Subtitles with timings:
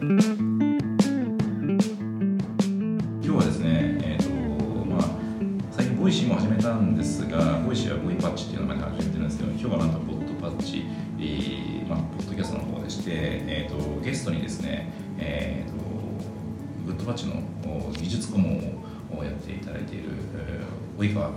[0.00, 0.16] 今日
[3.28, 4.30] はですね、えーと
[4.86, 5.04] まあ、
[5.70, 10.86] 最近 Voicy も始めたんですが Voicy はボイパッチっていう名前で始めてるんですけど今日はなんとポッドパッチ、
[11.18, 15.76] えーまあ、ポッドキャストの方でして、えーと、ゲストにですね、えーと、
[16.86, 17.42] Goodpatch の
[17.92, 18.82] 技術顧問
[19.14, 20.08] をやっていただいている、
[20.96, 21.30] 及川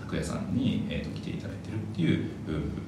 [0.00, 2.28] 卓也さんに、えーと、来ていただいてるっていう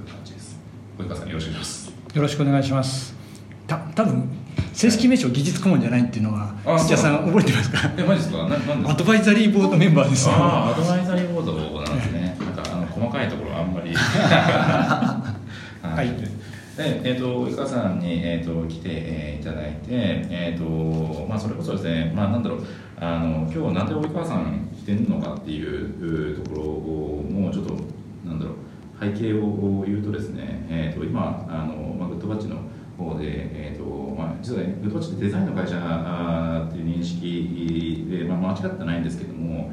[0.05, 0.59] 感じです。
[0.99, 2.17] 及川さんよろしくお願いします。
[2.17, 3.15] よろしくお願いします。
[3.69, 4.42] た多分
[4.83, 7.79] 正式名称技術顧問じゃないっていうのは土屋さん覚えてますか？
[7.97, 8.39] えマジですか？
[8.49, 10.27] ななんアドバイザリーボードメンバーです。
[10.27, 12.37] よあアドバイザリーボードなんですね。
[12.41, 13.95] なんかあの細かいところはあんまり。
[13.95, 15.37] は
[16.03, 16.09] い。
[16.77, 20.65] でえーと、及川さんに、えーと、来て、えー、いただいて、えーと
[21.29, 27.77] まあ、それこそですね、まあ、なんだろうあの今日なんで及川さん来てるのかっていうところをもうちょっと
[28.25, 28.57] なんだろう
[29.01, 32.57] 背景を言うとですね、えー、と今あの、まあ、グッドバッチの
[32.99, 39.73] 方で、えーとまあ、実は、ね、グッドバッチってデザインの会社っていう認識で、まあ、間違ってないんですけども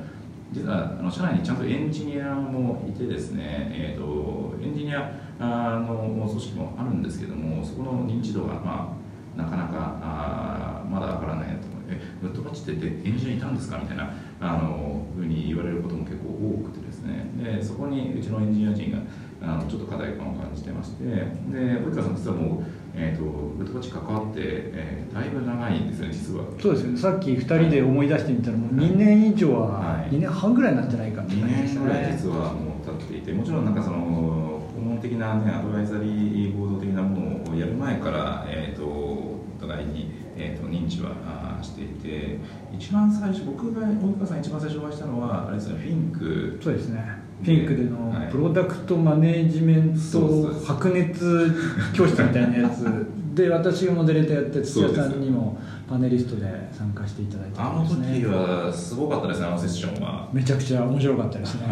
[0.51, 8.97] 実はあの社内にちゃんとエンジニアもいてですね、えーと、エンジニアの組織もあるんですけどもそこの認知度が、ま
[9.37, 13.77] あ、なかなかあまだ上がらないと思うえグッドバッチってエンジニアいたんですか？
[13.77, 17.29] みたいなあのふうに言われることも結構多くてですね。
[17.43, 18.99] でそこにうちのエンジニア陣が
[19.41, 21.11] あのちょっと課題感を感じてましてで
[21.51, 22.63] 及川さん実はもう、
[22.95, 26.45] えーと、グッドバッチ関わって、えー、だいぶ長いんですね実は。
[26.59, 26.97] そうですよね。
[26.97, 31.81] さっき2人で思い出してみたらもう2年以上は、はい、2年半ぐらいなんじゃないかって感じですね。
[31.81, 42.37] 2年ぐらい実はもう経っていてもちろんなんかその顧問的な、ね、アドバイザリーボード的なものをやる前から、えーと、お互いに、えーと、認知はしていて
[42.73, 46.59] 一番最初僕が及川さん一番最初お会いしたのはあれですねフィンク。
[46.63, 51.51] そうですねピンクでのプロダクトマネージメント白熱
[51.93, 52.85] 教室みたいなやつ。
[53.35, 60.27] で私がモデレーターやって土屋さんにもパネリストで参加していただいて、ね、あの時はすごかったですねあのセッションは。
[60.33, 61.67] めちゃくちゃ面白かったですね、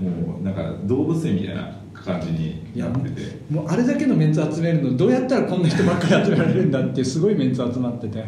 [0.00, 3.22] もうなんか動物園みたいな感じになってて。
[3.50, 8.24] もうあれだけのメンツ集めるのどうやったらこんな人ばっかり集められるんだってすごいメンツ集まってて。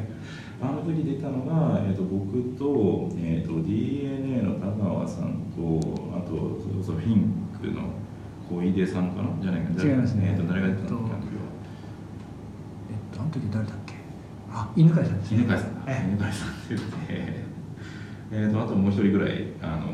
[0.63, 6.04] あの時出たのが、えーと、僕と,、えーと、DNA の田川さんとあ
[6.34, 7.83] とそうそうフィンクの
[8.49, 11.17] 小出さんかなじゃないか違いますね、えーと、誰が出たのか
[12.91, 13.95] えっとあの時誰だっけ
[14.50, 15.71] あ犬飼さんです、ね、犬飼さん
[16.09, 16.94] 犬飼さんって言って
[18.33, 19.89] えっとあともう一人ぐらいあの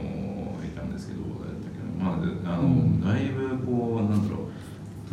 [0.64, 4.49] いたんですけどだっけどまああの、うん、だいぶこうなんだろう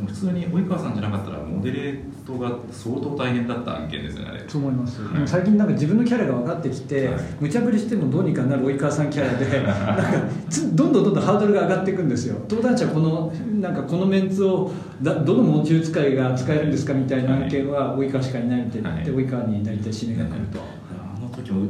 [0.06, 4.44] 普通に及川さんじゃなかったらモデレートが相当大変だった案件ですよねあれ。
[4.47, 10.28] そう思います、はい、最近なんか自分のキャラが分かってきて、はい、無茶ぶりしてもどうにかなる及川さんキャラで なんか
[10.74, 12.35] どんどんどんどんハードルが上がっていくんですよ。
[12.47, 14.72] 登壇者このなんかこのメンツを
[15.02, 21.66] だどの持ち使いが使えるんですかみたいな案件は及川しかいないみたいな、はい、で及川に大体指名が来ると、あの時も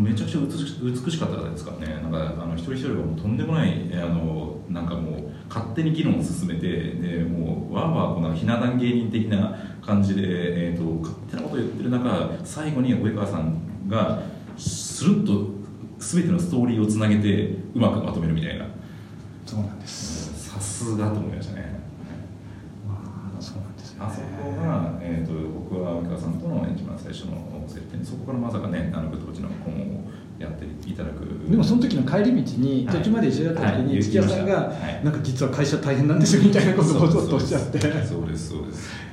[0.00, 1.94] めちゃくちゃ美しかったですからね。
[2.02, 14.22] なんかあの一人一人がもうとんでもないあのなんかもう勝手に議論を進めてでもうわーわーこのひな壇芸人的な感じで、えーと、勝手なことを言ってる中最後に及川さんが
[14.56, 15.56] スルッと
[15.98, 18.66] 全てのストーリーをつなげてうまくまとめるみたいな。
[19.46, 20.50] そうなんです。
[20.50, 21.80] さすがと思いましたね。
[22.88, 23.98] あそうなんですね。
[24.00, 31.50] あそこが、えーと、僕は及川さんとの一番最初の接点そこからまさかねあのグッドウォッチの顧問をやっていただく。
[31.50, 37.78] でもその時の帰り道に途中まで一緒だった時に土屋さんが、なんか実は会社大変なんですよみたいなことをちょっとおっしゃって。
[37.80, 39.06] そうですそうです。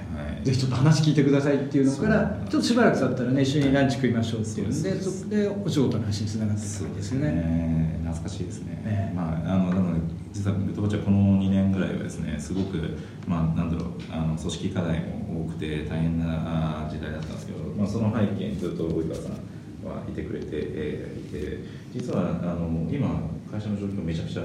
[0.44, 8.00] ぜひちょっと話聞いてくださいっていうのからちょっとしばらく経ったらね一緒にランチ食いましょうっていうんでそこでお仕事の話につながってたんですよね。
[8.04, 10.00] 懐かしいですね、ね、まああのなので
[10.34, 12.78] 実はグッドバチはこの2年ぐらいはですねすごく
[13.26, 19.38] まあなんだろうあの組織課題も多くて大変な時代だったんですけど、まあ、その背景にずっと及川さん
[19.86, 21.60] はいてくれて、えー、いて
[21.94, 23.22] 実はあの今
[23.52, 24.44] 会社の状況めちゃくちゃ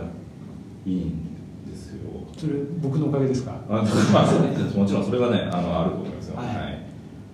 [0.87, 1.35] いいん
[1.67, 1.99] ですよ。
[2.37, 3.53] それ僕のおかげですか？
[3.69, 6.79] あ、まあ、そうねもちろんそれはねあのあると思いますよ、はい、はい、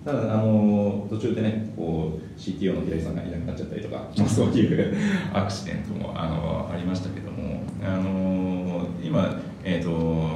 [0.03, 4.95] ただあの途中でねこう CTO の平井さんがいなくなっちゃったりとか、 まあ、そういう
[5.33, 9.89] アクシデントもあのありましたけどもあの今、えーと、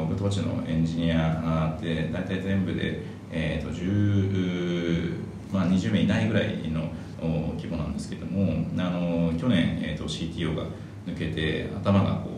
[0.08, 3.02] グッドウォッチのエンジニアって大体全部で、
[3.32, 5.14] えーと、10、
[5.54, 6.90] まあ、20名いないぐらいの
[7.28, 10.64] 規模なんですけどもあの去年、えーと、CTO が
[11.06, 12.30] 抜けて頭がこ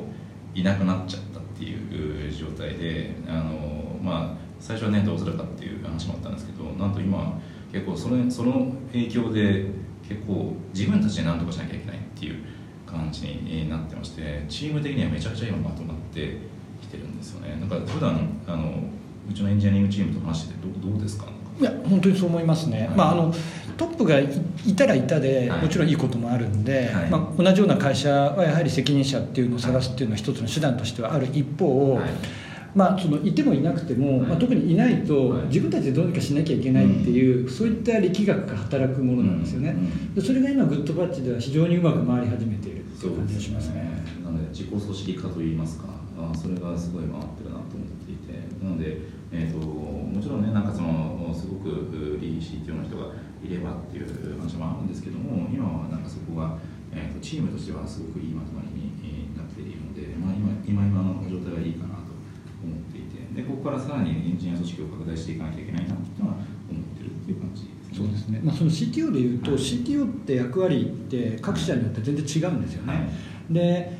[0.55, 7.39] ういなくなっちゃったっていう状態であの、まあ、最初はねどうするかっていう話もあったんですけどなんと今
[7.71, 9.65] 結構それその影響で
[10.07, 12.43] 結構自分たちで何とかしなきゃいけないっていう
[12.85, 16.37] 感じになってましてチーム的にはめちゃくちゃ今まとまって
[16.81, 17.55] きてるんですよね。
[17.61, 18.83] なんか普段あの
[19.29, 21.27] うちのエンジニアリングチームと話しててどどうですか？
[21.59, 23.33] いや本当にそう思いますね、はい、まああの
[23.77, 24.27] トップがい
[24.75, 25.61] たらいたで、はい。
[25.61, 27.09] もちろんいいこともあるんで、はい。
[27.09, 32.09] まあ、同じような会社はやはり責任者っていうのを探すっていうのは一つの手段としてはある一方、はい。
[32.73, 34.27] まあ、そのいてもいなくても、はい。
[34.29, 35.47] まあ、特にいないとはい。
[35.47, 39.75] 自分たちでどうにかしなきゃいけないっていう、そういった力学が働くものなんですよね、
[40.19, 44.03] それが今グッドバッチでは非常にうまく回り始めているってそいう感じがしますね。
[44.23, 45.85] なので自己組織化といいますか
[46.17, 48.41] あそれがすごい回ってるなと思っていて。
[48.63, 48.97] なので、
[49.31, 53.07] えー、ともちろんねなんかそのすごくリー CTO の人が
[53.43, 56.57] いればっていう話もあるんですけども今はなんかそこが、
[56.93, 62.13] えー、とチームとしてはすごくいいまとまりにえーなっているので、まあ、今今今の状態はいいかなと
[62.63, 65.95] 思っていてでここからさらにエンジニア組織を拡大していかなきゃいけないなと
[66.25, 66.37] は
[66.69, 67.97] 思ってるっていう感じですね。
[67.97, 69.59] そうですね、まあ、その CTO でいうと、はい。
[69.59, 73.53] CTO って役割って各社によって全然違うんですよね、はい。
[73.53, 73.97] で、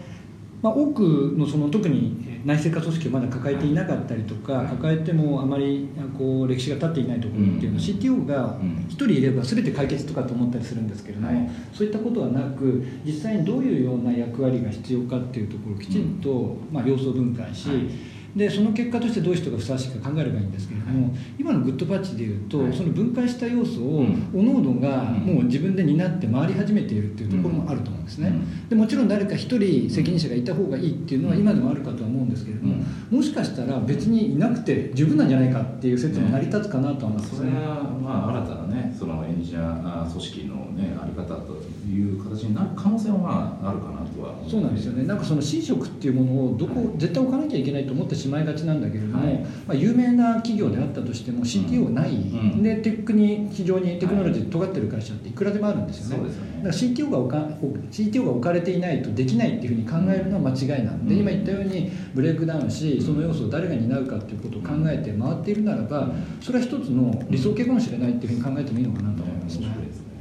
[0.61, 4.67] まあ、多くのその特に内製化組織をまだ抱えていなかったりとか、はい。
[4.67, 7.97] 抱えてもあまりこう歴史が経っていないところっていうのは、うん。
[7.99, 8.85] CTO がうん。
[8.89, 11.49] 1人いれば全て解決とかと思ったりするんですけれども、はい。
[11.73, 22.73] そういったことはなく実際にどういうような役割が必要かっていうところをきちんと、まあ、要素分解し、はいでその結果としてどういう人がふさわしいか考えればいいんですけれども、今のグッドパッチでいうと、はい。
[22.73, 24.21] その分解した要素をうん。
[24.31, 25.35] 各々がうん。
[25.35, 28.69] もう自分で担って回り始めているっていうところもあると思うんですね、うん。
[28.69, 32.75] でもちろん誰か一人責任者がいた方がいいっていうのは今でもあるかとは思うんですけれども、
[33.09, 37.37] もしかしたら別にいなくて十分なんじゃないかっていう説も成り立つかなとは思うんですね。
[37.37, 45.03] それが、まあ、新たなねそのエンジニア組織の、ね、あり方という形になる可能性は、まあ、あるかなとは思そうなんですよね。
[45.05, 49.39] なんかその寝食っていうものをどこ絶対置かなきゃいけないと思ってしまいがちなんだけれども、はい。
[49.39, 52.61] まあ、有名な企業であったとしても CTO がない、ん。
[52.61, 56.29] でテックに非常にテクノロジーで尖ってる会社っていくらでもあるんですよね。
[56.29, 57.37] だから CTO が置か
[57.91, 61.21] CTO が置かれていないとできないっていうふうに考えるのは間違いなんで、うん。
[61.21, 69.65] 今言ったようにブレイクダウンしその要素を誰が担うかっていうことを考えて回っているならばそれは一つの理想形かもしれないっていうふうに考えてもいいのかなと思いますね。
[69.65, 70.11] 面白いですね。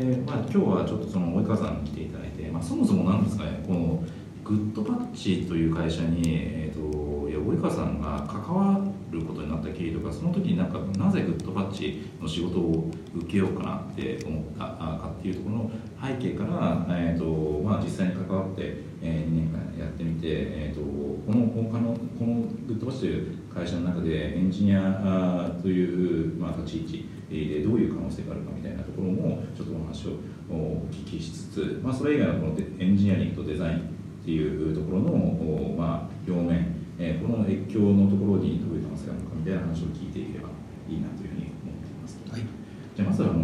[0.00, 4.02] で、まあ、今日はちょっとその及川さんに来ていただいて、まあ、そもそもなんですかねこの
[4.44, 7.03] グッドパッチという会社に、えー、と
[7.44, 8.80] 及川さんが関わ
[9.10, 15.70] ることになった経緯とかその時になんかなぜグッドパッチの仕事を受けようかなって思ったかっていうところの
[16.02, 30.10] 背景から、えーとまあ、実際に関わって、えー、2年間やってみて、えー、とこの他のこのグッドパッチという会社の中でエンジニアという、まあ、立ち位置でどういう可能性があるかみたいなところもちょっとお話を
[30.50, 33.82] お聞きしつつ、まあ、それ以外のこのエンジニアリングとデザインっ
[34.24, 40.50] ていうところの、まあ、両面、えーこの越境のところにどういう可能性があるのかみたいな話を聞いていければ
[40.88, 42.18] いいなというふうに思っています。
[42.30, 42.64] はい
[42.94, 43.42] じゃあまずはあの、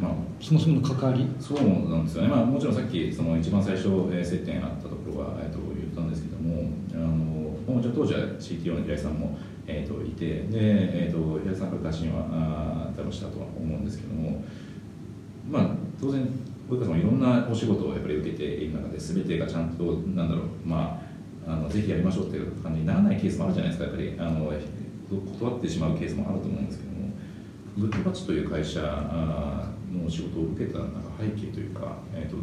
[0.00, 9.36] まあ、そもそもの関わりそうなんですよね、まあ、もちろんさっきその一番最初、えー接点あったところは、えー、と言ったんですけどもあの、もちろん当時は CTO の平井さんも、
[9.66, 14.44] えー、といてで、えー、と平井さんから打診はあー多分したとは思うんですけども、
[15.50, 15.70] まあ、
[16.00, 16.28] 当然
[16.70, 19.84] 及川さんもいろんなお仕事をやっぱり受けている中で全てがちゃんと
[20.14, 21.03] なんだろうまあ
[21.46, 23.86] あのぜひやりましょうっていう感じにならないケースもあるじゃないですか。
[23.86, 24.52] やっぱりあの
[25.38, 27.08] 断ってしまうケースもあると思うんですけども
[27.78, 32.36] グッドパッチという会社の仕事を受けたなんか背景というか、えー、と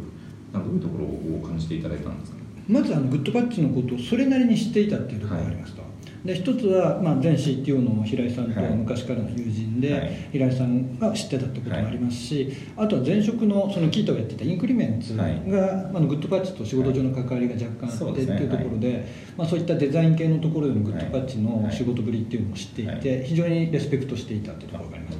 [0.52, 2.38] なんかどういうところを感じていただいたんですか？
[2.38, 5.82] ねまずあのグッドバッチのことをそれなりに知っていたっていうところがありますと、
[6.24, 8.76] で一つは、まあ、前 CTO の平井さんとははい。
[8.76, 10.28] 昔からの友人で、はい。
[10.32, 15.34] 平井さんが知ってたってこともありますし、あとは前職のそのキートがやってたインクリメンツが、はい。
[15.40, 19.06] まあ、グッドパッチと仕事上の関わりが若干あってってですねいうところで、
[19.36, 23.24] まあ、そういったデザイン系のところでのグッドパッチの仕事ぶりっていうのを知っていて、はい。
[23.24, 25.18] 非常にレスペクトしていたっていうところがあります。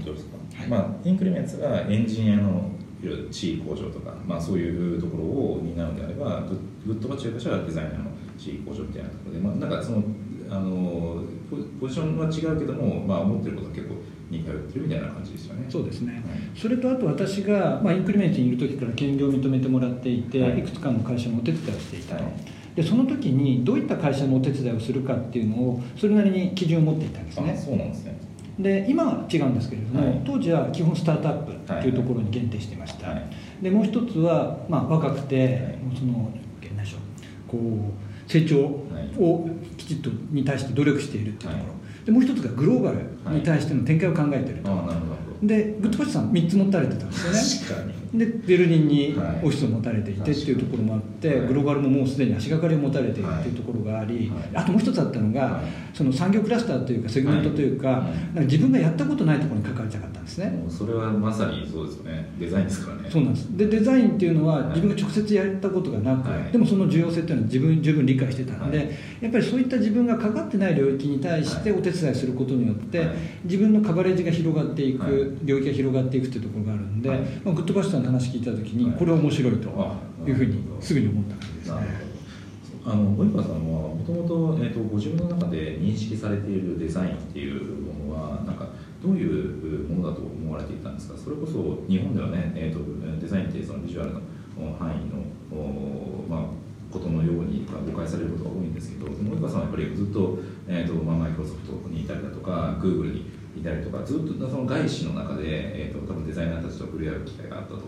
[0.69, 2.71] まあ、インクリメンツがエンジニアの
[3.31, 6.43] 地位向上とか、まあ、そういうところを担うのであれば
[6.87, 8.05] グッドバッチという会社はデザイナーの
[8.39, 10.05] 地位向上みたいなところで、まあ、なんかその
[10.53, 13.95] あのポポジションは違うけども、まあ、思ってることは結構
[14.31, 15.67] 似通ってるみたいな感じですよね。
[15.69, 16.23] そうですね、はい。
[16.55, 20.59] それとあと私が、まあ、インクリメントにいる時から兼業を認めてもらっていて、はい。
[20.59, 22.33] い、くつかの会社のお手伝いをしていたと、はい。
[22.77, 28.19] でその時にどういった会社のお手伝いをするかっていうのをそれなりに基準を持っていたんですあねそうなんですね。
[28.59, 30.23] で今は違うんですけれども、はい。
[30.25, 33.25] 当時は基本スタートアップっていうところに限定していました、はい。
[33.63, 35.77] でもう一つは、まあ、若くて、はい。
[35.79, 36.31] もうその
[36.63, 37.01] 何でしょう。
[37.49, 42.93] こう成長をきちっとに対して努力しているっていうところ、はでもう一つがグローバ
[43.31, 47.75] ルに対しての展開を考えていると、ああなるほどでグッドパッチさん3つ持たれてたんですよね。
[47.75, 48.03] 確かに。
[48.19, 49.37] でベルリンにはい。
[49.43, 51.49] オフィスを持たれていてっていうところもあって、はい。
[51.49, 54.49] グローバルももうすでに足がかりを持たれているっていうところがあり、はい。
[54.55, 55.63] あともう一つあったのが、はい。
[55.93, 62.31] その産業クラスターというかセグメントというか,、自分がやったことないところに関わりたかったんですね、それはまさにそうですよね。
[62.39, 63.11] デザインですからね。
[63.11, 63.57] そうなんです。
[63.57, 64.69] でデザインっていうのははい。
[64.69, 66.53] 自分が直接やったことがなく、はい。
[66.53, 68.89] でもその重要性っていうのは自分十分理解してたので、はい。
[69.23, 71.81] やっぱりそういった自分がかかってない領域に対してはい。
[71.81, 73.09] お手伝いすることによって、はい。
[73.45, 77.21] 自分のカバレッジが広がっていく、はい領域が広がっていくっていうところがあるんで、はい。
[77.45, 78.99] まあ、グッドバスターの話聞いた時にはい。
[78.99, 79.97] これは面白いとあ
[80.29, 82.13] いうふうにすぐに思った感じですね。
[82.85, 83.61] あの及川さんは
[83.95, 88.71] もともとえっとご自分の中で認識されているデザインっていうものはなんか
[89.01, 91.17] どういうものだと思われていたんですか？
[91.17, 92.81] それこそ日本ではね、えっと
[93.21, 94.21] デザインってそのビジュアルの
[94.59, 95.23] お範囲の
[95.57, 96.45] おまあ
[96.93, 107.83] ことのように誤解されることが多いんですけど、及川さんはやっぱりずっと,、えーとまあ、マイクロソフトにいたりだとか、グーグルにいたりとか、ずっとその外資の中で、えーと多分デザイナーたちと触れ合う機会があったと思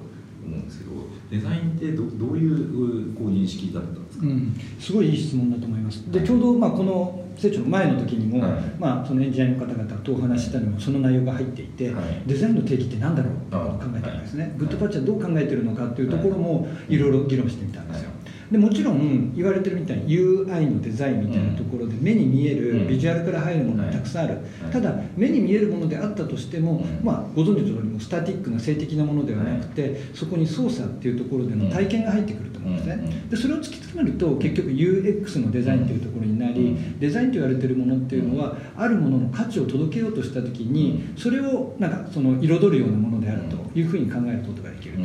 [0.44, 0.90] うんですけど、
[1.30, 6.10] デザインってどどういうこう認識だったんですか、うん、すごいいい質問だと思います。
[6.10, 8.62] でちょうどまあこの成長の前の時にも、はい。
[8.78, 12.22] まあ、そのエンジニアの方々とお話ししたのもその内容が入っていて、はい。
[12.26, 16.96] デザインの定義って何だろうっていうのを考えてるんですね、グッドパッチはどう考えてるのかっていうところもい。
[16.96, 22.88] ろいろ議論してみたんですよ、はいでもちろん言われてるみたいに UI のデザインみたいなところで目に見えるうん。
[22.88, 24.72] ビジュアルから入るものがたくさんある、はい。
[24.72, 27.04] ただ目に見えるものであったとしても、うん。
[27.04, 33.28] まあ、ご存知の通りもスタティックな静的なものではなくて、そこに操作っていうところでの体験が入ってくると思うんですね、うん。
[33.30, 36.98] でそれを突き詰めると結局 UX のデザインというところになり、うん。
[36.98, 45.04] デザインと言われているものっていうのはあるものの価値を届けようとした時にそれをなんかその彩るようなものであるというふうに考えることができると。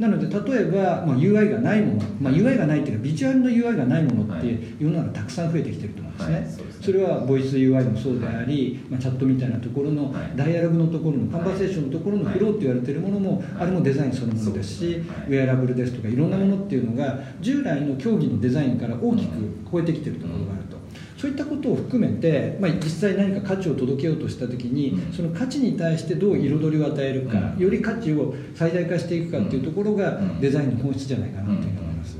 [0.00, 4.58] うんなので例えば、まあ、UI がないもの、まあ、UI がないっていうかビジュアルの UI がないものってはい。
[4.78, 6.44] 世の中たくさん増えてきてると思うんですね,、はい。
[6.44, 10.32] そすねそれはボイス UI もそうであり、まあ、チャットみたいなところのはい。
[10.36, 13.46] ダイアログのところのカンバーセーションのところのフローって言われてるものも、はい。
[13.58, 19.32] あれもデザインそのものですし、ウェアラブルですとかいろんなものっていうのが従来の競技のデザインから大きく
[19.70, 20.77] 超えてきてるところがあると。
[21.18, 25.12] そういったことを含めて、まあ、実際何か価値を届けようとした時に、うん。
[25.12, 27.62] その価値に対してどう彩りを与えるか、うん。
[27.62, 30.40] より価値を最大化していくかっていうところがうん。
[30.40, 32.16] デザインの本質じゃないかなというふうに思います。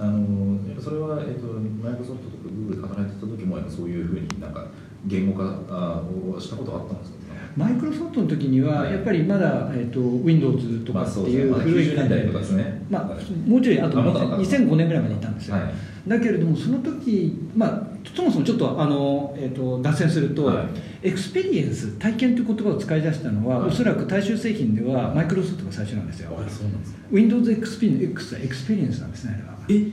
[0.00, 1.46] あのそれは、えっと
[1.82, 4.66] マイクロソフトとかグーグルで働いてた時もやっぱそういうふうになんか
[5.06, 6.02] 言語化あ
[6.34, 7.18] をしたことはあったんですか？
[7.56, 8.92] マイクロソフトの時にははい。
[8.92, 12.00] やっぱりまだ、えー、と Windows とかっていうまあそうですね。
[12.00, 12.86] まだ90年代とかですね。
[12.88, 15.72] まあ、もうちょいあとあまだ2005年ぐらいまでいたんですよ、はい。
[16.08, 20.66] だけれどもその時、まあ、そもそもちょっとあの、えー、と脱線すると、はい。
[21.02, 23.68] experience 体験という言葉を使い出したのは、はい。
[23.68, 26.30] おそらく大衆製品ではマイクロソフトが最初なんですよ。
[26.32, 29.58] あそうなんですか Windows XP の X は experience なんですねあれは。
[29.68, 29.86] え？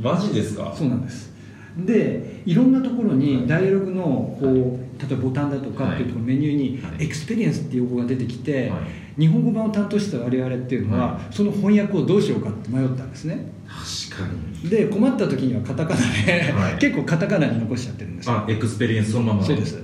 [0.00, 0.74] マジですか？
[0.76, 1.31] そうなんです
[1.76, 7.04] でいろんなところにダイアログのこう例えばボタンだとかっていうところメニューにはい。
[7.04, 8.80] experience っていう用語が出てきて、はい。
[9.20, 13.46] 日本語版を担当してた我々っていうのは、はその翻訳をどうしようかって迷ったんですね。
[14.10, 14.28] 確か
[14.62, 14.70] に。
[14.70, 16.74] で困った時にはカタカナで、はい。
[16.80, 18.34] 結構カタカナに残しちゃってるんですよ。
[18.34, 19.42] あエクスペリエンスそのまま。
[19.42, 19.82] そうです。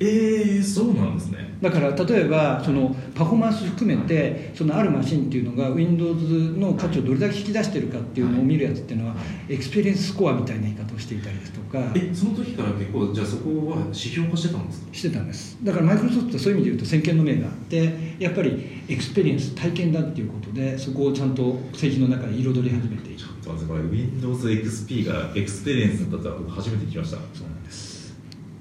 [0.00, 9.14] えー、そうなんですねだから例えばそのパフォーマンス含めてそのあるマシンっていうのが Windows の価値をどれだけ引き出してるかっていうのを見るやつっていうのは
[9.48, 11.82] エクスペリエンススコアみたいな言い方をしていたりですとか。
[11.94, 14.88] えその時から結構じゃあそこは指標化してたんですか？
[14.92, 15.58] してたんです。
[15.62, 23.18] だからマイクロソフトはそういう意味で言うと先見の明があってやっぱりエクスペリエンス体験だっていうことでそこをちゃんと製品の中で取り入れ始めている。
[23.18, 27.18] ちょっと待ってこれ WindowsXP がエクスペリエンスだったら僕初めて聞きました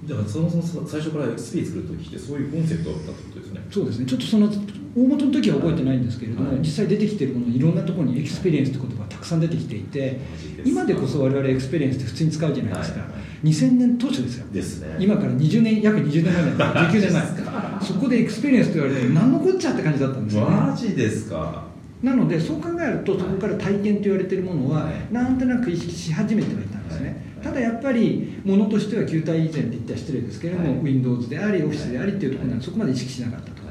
[0.08, 3.62] だからそもそも最初から XP 作る時ってそういうコンセプトだったってことですね。
[3.72, 4.06] そうですね。
[4.06, 4.50] ちょっとその
[4.96, 6.60] 大元の時は覚えてないんですけれども、はい。
[6.60, 10.20] 実際出てきてるものいろんなところにエクスペリエンスって言葉がたくさん出てきていて
[10.66, 13.12] 今でこそ我々エクスペリエンスって普通に使うじゃないですか、はい。
[13.12, 14.46] はい2000年当初ですよ。
[14.54, 14.96] ですね。
[15.00, 17.82] 今から20年約20年前なん です19年前。
[17.82, 20.56] そこでエクスペリエンスと言われて何のこっちゃって感じだったんですよね。
[20.56, 21.66] マジですか。
[22.02, 25.14] なのでそう考えるとそこから体験と言われているものははい。
[25.14, 30.84] なんとなく意識し始めてはいたんですね、はいただやっぱりものとしては球体以前って言ったら失礼ですけれども、はい。
[30.84, 33.64] Windows であり Office でありっていうところにはそこまで意識しなかったと、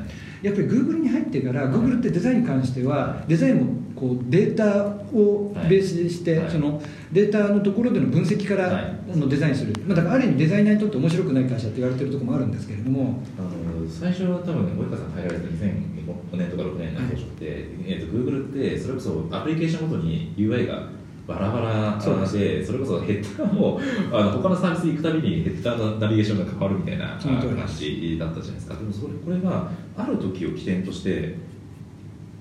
[0.43, 4.87] やっぱり Google に入ってから、Google ってデザインに関してはデザインもこうデータ
[5.17, 6.51] をベースにして、はい。
[6.51, 13.23] そのデータのところでの分析から、のデザインする、まあ、だからある意味デザイナーにとって面白くない会社って言われてるところもあるんですけれども。
[13.39, 17.45] あの最初は多分及川さん入られた2005年とか6年の当初って、
[17.87, 20.89] えー、と Google ってそれこそアプリケーションごとに UI が
[21.33, 23.81] バラバラそうでそれこそヘッダーも
[24.13, 28.75] あの他のサービスに行くたびにヘッダーのナビゲーションが変わるみたいな話だったじゃないですか。
[28.75, 31.37] でもそれこれがある時を起点として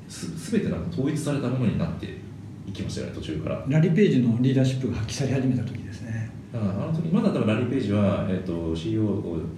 [0.08, 2.18] す全てなんか統一されたものになって
[2.68, 3.64] いきましたよね途中から。
[3.68, 6.32] ラリー・ページのリーダーシップが発揮され始めた時ですね。
[6.54, 9.02] だからあの時まだ多分ラリー・ページは、えっと CEO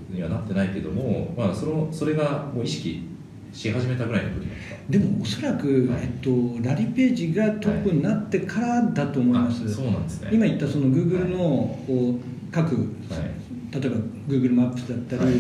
[0.10, 3.08] にはなってないけども、まあ、そのそれがもう意識
[3.52, 4.46] し始めたぐらいの時
[4.90, 6.30] でもおそらく、はいえっと、
[6.62, 10.30] ラリー・ページがトップになってからだと思います、あそうなんですね。
[10.34, 13.44] 今言ったその Google のこう各、はい。
[13.74, 13.98] 例えば
[14.28, 15.34] Google マップスだったり、はい。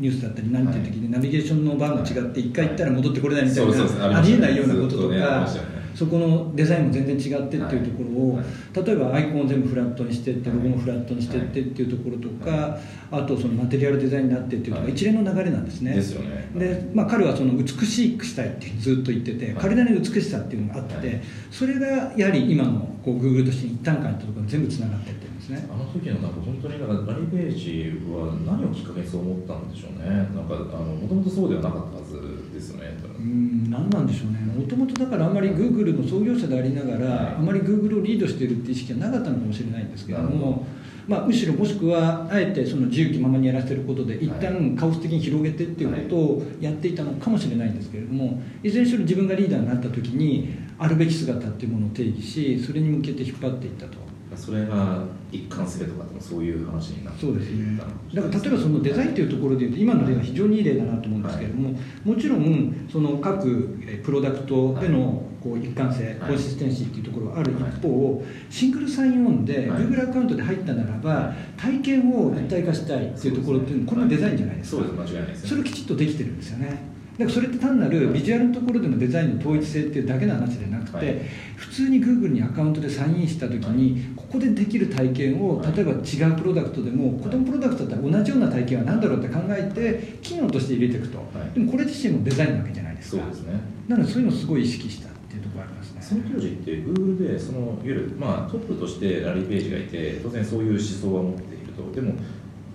[0.00, 5.46] ニュースだったり何ていう時にナビゲーションのバーも違って一回行ったら戻ってこれないみたいなありえないようなこととか
[5.96, 8.86] そこのデザインも全然違ってっていうところを、はい。
[8.86, 12.78] 例えばアイコンを全部フラットにしてってロゴもフラットにしてってっていうところとか、
[13.10, 14.92] あとそのマテリアルデザインになってっていうのがはい。
[14.92, 15.94] 一連の流れなんですね。
[15.94, 16.50] ですよね。
[16.54, 19.54] でまあ、彼はその美しくしたいってずっと言ってて、はい。
[19.56, 21.22] 彼なりの美しさっていうのがあって、はい。
[21.50, 25.66] それがやはり今のこう Google として一旦感ってところに全部つながってってるんですね。
[25.70, 30.10] あの時のなんか本当になんかラリー・ページは何をきっかけにそう思ったんでしょうね。
[30.10, 34.38] なんかあのもともとそうではなかったはずですよねうん何なんでしょうね。
[34.40, 37.34] もともとだからあんまり Google の創業者でありながら、はい。
[37.36, 40.66] あまり Google をリードしているっていう意識はなかったのかもしれないんですけれども、
[41.06, 44.40] まあ、むしろもしくはあえてその自由気ままにやらせることで一はい。
[44.40, 50.48] 旦カオス的に広げてっていうことをやっていたのかもしれないんですけれどもいずれにしろ自分がリーダーになった時に
[50.78, 53.98] あるべき姿っていうものを定義しそれに向けて引っ張っていったと。
[54.34, 57.78] それが一貫性とかでもそういう話になってそうですね。
[58.14, 69.82] だから例えばそのデザインというところでいうと今の例は非常にいい例だなと思うんですけれども、もちろんその各えプロダクトでのこう一貫性、はいコンシステンシーっていうところがある一方シングルサインオンではい。
[69.82, 74.82] Google アカウントで入ったならば体験を一体化したいっていうところっていうのはこれもデザインじゃないですか。
[74.82, 75.14] そうです。
[75.14, 81.22] 間違いないですそれをきちっとできてるんですよねだからそれって単なるビジュアルのところでのデザインの統一性っていうだけの話でなくて、はい。
[81.56, 85.72] 普通に Google にアカウントでサインインした時にここでできる体験をはい。
[85.74, 91.54] 例えば違うプロダクトでも子供プロダクトだったら同じような体験は何だろうって考えて機能として入れていくと、はい。
[91.54, 93.16] でもこれ自身もデザインなわけじゃないです。
[93.16, 93.60] かそうですね。
[93.88, 96.02] なのでそういうのをすごい意識したっていうところがありますね。
[96.02, 101.90] その当時って Google でそのいわゆる、まあ、トップとしてラリー・ページがいて当然そういう思想は持っていると。
[101.92, 102.14] でも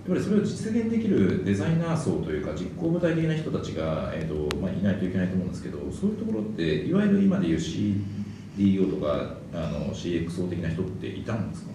[0.08, 11.70] ぱりそれを実現できるデザイナー層というか実行部隊的な人たちが、えーとまあ、いないといけないと思うんですけどそういうところっていわゆる今でいう CDO とかあの CXO 的な人っていたんですか？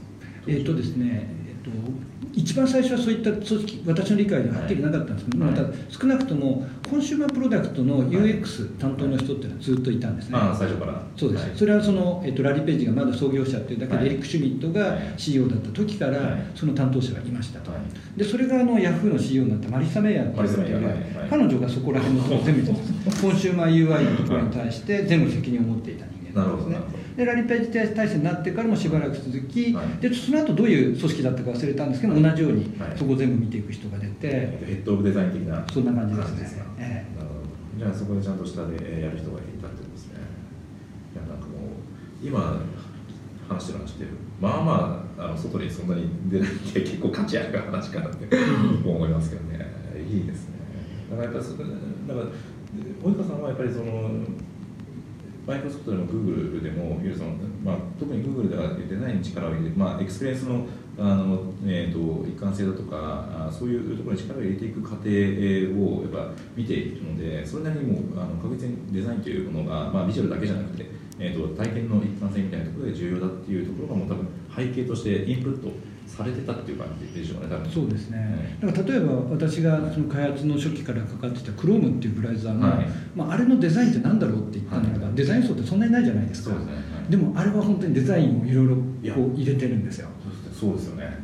[0.47, 1.29] えっ、とですね、
[1.71, 5.53] と一番最初はそういった組織私の理解でははっきりなかったんですけど、はい。
[5.53, 11.01] また少なくともコンシューマープロダクトの UX 担当の人っていうのはずっといたんですね、ああ最初から。
[11.15, 11.57] そうです、はい。
[11.57, 14.05] それはその、えっと、ラリー・ページがまだ創業者っていうだけで、はい。
[14.07, 15.13] エリック・シュミットがはい。
[15.17, 16.41] CEO だった時から、はい。
[16.53, 17.79] その担当者がいましたと、はい。
[18.17, 29.87] でそれがあのヤフーの CEO になったマリサ・メイヤーっていう彼女がそこら辺のところ全部コンシューマー UI のところに対して全部責任を持っていた人間なんですねでラリー・ページ体制になってからもしばらく続き、はい。
[29.99, 32.93] でその後どういう組織だったか忘れたんですけど、同じようにはい。
[32.95, 36.61] そこを全部見ていく人が出て、ヘッドオブデザイン的なそんな感じですね。
[36.61, 36.65] か。
[36.77, 37.79] えなるほど。
[37.79, 40.19] じゃあそこでちゃんと下でえーやる人がいたってことですね。
[41.15, 42.61] いやなんかもう今
[43.49, 43.79] 話してる。
[43.79, 44.05] 話って
[44.39, 48.27] まあまああの外にそんなに出ないって結構価値ある話かなって
[48.85, 49.65] 思いますけどね。
[50.07, 50.57] いいですね。
[51.09, 51.71] だからやっぱりそだか
[52.21, 52.27] ら
[53.03, 54.11] 及川さんはやっぱりその
[55.47, 57.31] マイクロソフトでもグーグルでもいわゆるその、
[57.63, 60.65] まあ、特にグーグルではデザインに力を入れて、まあ、エクスペリエンスの
[60.99, 70.85] あの、えー、と一貫性だとかあそういうところに力を入れていく過程をやっぱ見ているのでそれなりにもあの確実にデザインというものが、まあ、ビジュアルだけじゃなくて、
[71.19, 75.71] えー、と体験の一貫性みたいなところで重要だっていうところがもう多分背景としてインプット
[76.07, 82.87] されてたっていう感じでしょうねそうですね、だから例えば私がその開発の初期からかかってた Chrome っていうブラウザーの、はい。
[83.15, 85.15] まあ、あれのデザインって何だろうって言ったならば、はい。
[85.15, 86.51] デザイン層ってそんなにないじゃないですか。
[86.51, 88.75] ねはいでもあれは本当にデザインをいろいろ
[89.15, 90.09] こう入れてるんですよ。
[90.53, 91.17] そうですよね。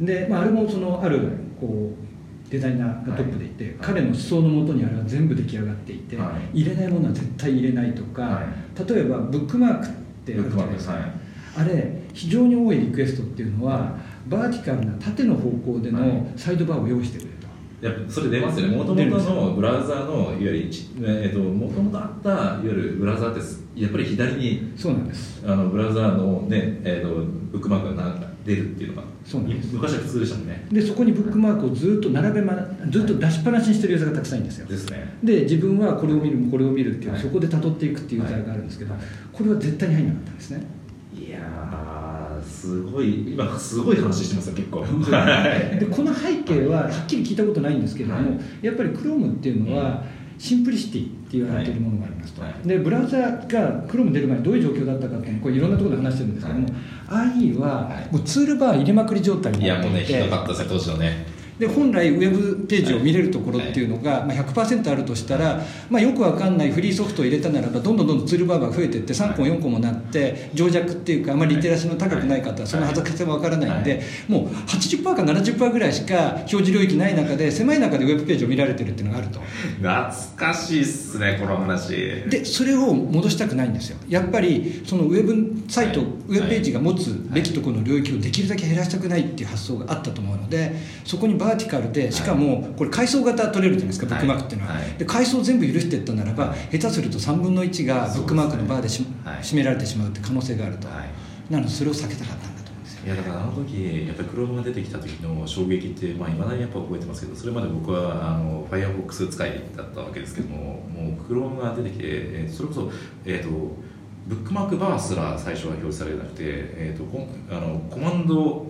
[0.00, 3.74] で、まあ、あれもそのあるこうデザイナーがトップでいて、はい。
[3.80, 6.62] 彼の思想のもとにあれは全部出来上がっていて、はい。
[6.62, 8.42] 入れないものは絶対入れないとか、は
[8.88, 9.90] 例えばブックマークっ
[10.24, 11.02] てあるじゃないですか、はい。
[11.58, 13.96] あれ非常に多いリクエストっていうのは、
[14.28, 16.02] バーティカルな縦の方向ではい。
[16.02, 17.38] のサイドバーを用意してくれと。
[17.80, 25.42] やっぱそれ出ますよね、もともとのブラウザーの、いわゆるち、えっと、もともとあった、いわゆるブラウザーってす、やっぱり左にそうなんです。
[25.46, 27.14] あのブラウザーの、ねえっと、
[27.52, 29.72] ブックマークがな出るっていうのが、そうなんです。
[29.74, 30.66] 昔は普通でしたもんね。
[30.72, 32.54] でそこにブックマークをずっと並べま
[32.90, 34.66] ずっと出しっぱなしにしてるユーザーがたくさんいるんですよ。
[34.66, 35.16] ですね。
[35.22, 37.22] で自分はこれを見るこれを見るっていう、はい。
[37.22, 39.02] そこで辿っていくっていうユーザーがあるんですけど、はい。
[39.32, 40.62] これは絶対に入んなかったんですね。
[41.14, 41.42] いやー、
[42.58, 44.80] すごい、今、すごい話してますよ、結構。
[44.80, 45.78] はい。
[45.78, 48.66] でこの背景ははっきり聞いたことないんですけれども、はい。
[48.66, 50.02] やっぱり Chrome っていうのは
[50.38, 52.66] シンプリシティって言われているものがありますと、はい。
[52.66, 53.38] でブラウザが
[53.86, 56.68] Chrome 出る前にどういう状況だったかっていうのをこういろんなところで話してるんですけども、
[57.08, 61.37] IE はもうツールバー入れまくり状態にいや、もうね、なっていてひどかったですね、当時のね。
[61.58, 79.40] で本来ウェブページを見れるところっていうのが、まあ、100%あるとしたら、まあ、よくわかんないフリーソフトを入れたならばどんどんどんどんツールバーが増えていって3個4個もなって情弱っていうかあまりリテラシーの高くない方はその恥ずかしさもわからないんでもう80%か70%ぐらいしか表示領域ない中で狭い中でウェブページを見られてるっていうのがあると。
[79.80, 79.92] 懐
[80.36, 81.88] かしいっすね、この話。
[82.28, 83.98] でそれを戻したくないんですよ。
[84.08, 86.08] やっぱりそのウェブサイト、はい。
[86.28, 90.72] ウェブページが持つべきところの領域をできるだけ減らしたくないっていう発想があったと思うので
[91.04, 99.36] そこにババーティカルでしかもこれ階層型取れるじゃないですかブックマークっていうのは、で階層全部許していったならば下手すると3分の1がブックマークのバーでしはい。
[99.38, 101.52] 占められてしまうって可能性があると、はい。
[101.52, 103.06] なのでそれを避けたかったんだと思うんですよ。
[103.06, 112.92] いやだからあの時やっぱり Chrome が出てきた時の衝撃ってまあ未だにやっぱ覚えてますけどそれまで僕はあの Firefox 使いだったわけですけどももう Chrome が出てきて、えーそれこそ
[113.24, 113.48] えっ、と
[114.28, 118.66] ブックマークバーすら最初は表示されなくて、えー、とコンあのコマンド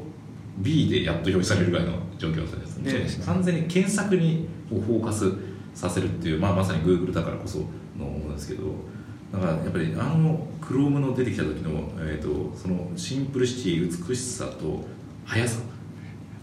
[0.59, 5.33] B でやっと表示されるぐらいの状況だったんですでそうですね完全に検索にフォーカス
[5.75, 7.59] させるっていう、まあ、まさに Google だからこそ
[7.97, 8.65] のものですけど
[9.33, 14.85] だからやっぱりあの Chrome の出てきた時の,、えー、とそのシンプリシティ美しさと
[15.25, 15.61] 速さ。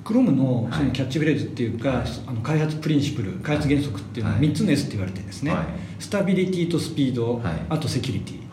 [0.04, 0.86] Chrome のそはい。
[0.86, 2.08] のキャッチフレーズっていうか、はい。
[2.28, 4.50] あの開発プリンシプル開発原則っていうのははい。
[4.52, 5.66] 3つの S って言われてるんですね、はい。
[5.98, 7.66] スタビリティとスピード、はい。
[7.70, 8.45] あとセキュリティ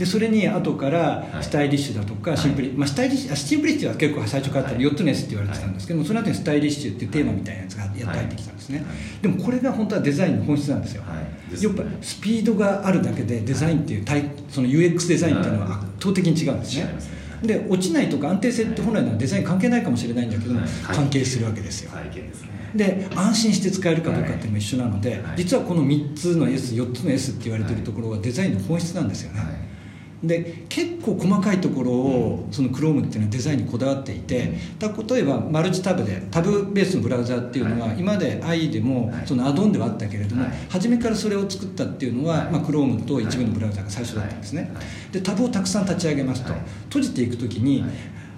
[0.00, 1.44] でそれに後からい。
[1.44, 2.38] スタイリッシュだとかはい。
[2.38, 8.86] シンプリ、まあ、スタイリッシュあシンプリシティは結構最初からあったら4つの S って言われてたんですけども、その後にスタイリッシュっていうテーマみたいなやつがやって入ってきたんですね、はい。
[9.20, 11.02] でもこれが本当はデザインの本質なんですよ、
[11.60, 14.04] やっぱスピードがあるだけでデザインっていう
[14.48, 17.20] その UX デザインっていうのは圧倒的に違うんですね。
[17.42, 20.68] で落ちないとか安定性って本来のデザイン関係ないかもしれないんだけども、はい。
[20.82, 21.90] 関係するわけですよ、
[22.74, 24.42] で安心して使えるかどうかってい。
[24.42, 25.20] うのも一緒なので、はい。
[25.36, 29.48] 実はこの3つの S4 つの S って言われてるところがデザインの本質なんですよね、はい
[30.22, 38.00] で結構細かいところをその Chrome っていうのはデザインにこだわっていてた例えばマルチタブでタブベースのブラウザっていうのははい。
[38.00, 39.26] 今まで i でもはい。
[39.26, 40.52] そのアドオンではあったけれどもはい。
[40.68, 42.52] 初めからそれを作ったっていうのははい。
[42.52, 44.70] まあ Chrome と一部のブラウザが最初だったんですね。
[44.74, 45.12] はい。
[45.12, 46.62] でタブをたくさん立ち上げますとはい。
[46.88, 47.90] 閉じていくときにはい。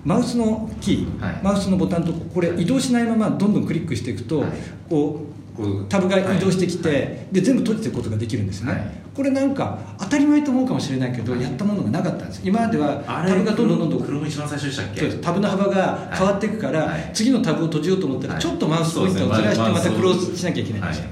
[0.04, 1.40] マウスのキー、はい。
[1.42, 4.50] マウスのボタンとこれ移動しないままどんどんクリックしていくと、はい。
[4.88, 5.41] こう
[5.88, 7.26] タブが移動してきて、はい。
[7.32, 8.92] で全部閉じていくことができるんですね、はい。
[9.14, 12.40] これなんか当たり前と思うかもしれないけど、やったものがなかったんです。
[12.42, 15.08] 今まではタブがどんどんどんどん Chrome 一番最初でしたっけ？
[15.18, 17.10] タブの幅が変わっていくから、はい。
[17.12, 18.42] 次のタブを閉じようと思ったら、はい。
[18.42, 21.04] ちょっとマウスポインターをずらしてまたクローズしなきゃいけないんですよ、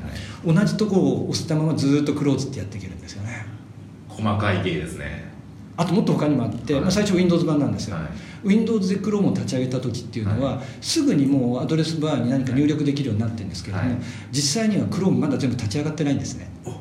[0.47, 0.57] はい。
[0.57, 3.45] 同じところを押したままずっとクローズってやっていけるんですよね。
[4.09, 5.31] 細かい芸ですね。
[5.77, 6.83] あともっと他にもあって、はい。
[6.83, 8.05] まあ、最初 Windows 版なんですよ、はい
[8.45, 13.99] Windows で Chrome を立ち上げた時っていうのは、すぐにもうアドレスバーに何か入力できるようになってるんですけれども、はい。
[14.33, 16.51] 実際には Chrome まだ全部立ち上がってないんですね。
[16.65, 16.73] お。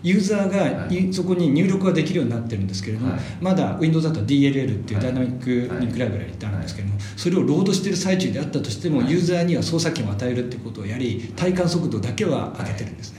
[0.00, 1.08] ユーザーがはい。
[1.08, 3.20] いそこに入力ができるようになってるんですけれども、はい。
[3.40, 5.06] まだ Windows だと DLL っていうはい。
[5.06, 5.50] ダイナミック
[5.80, 9.10] リンクライブラリってあるんですけれども、それをロードしてる最中であったとしても、はい。
[9.10, 13.17] ユーザーには操作権を与えるってことをやり体感速度だけは上げてるんですね、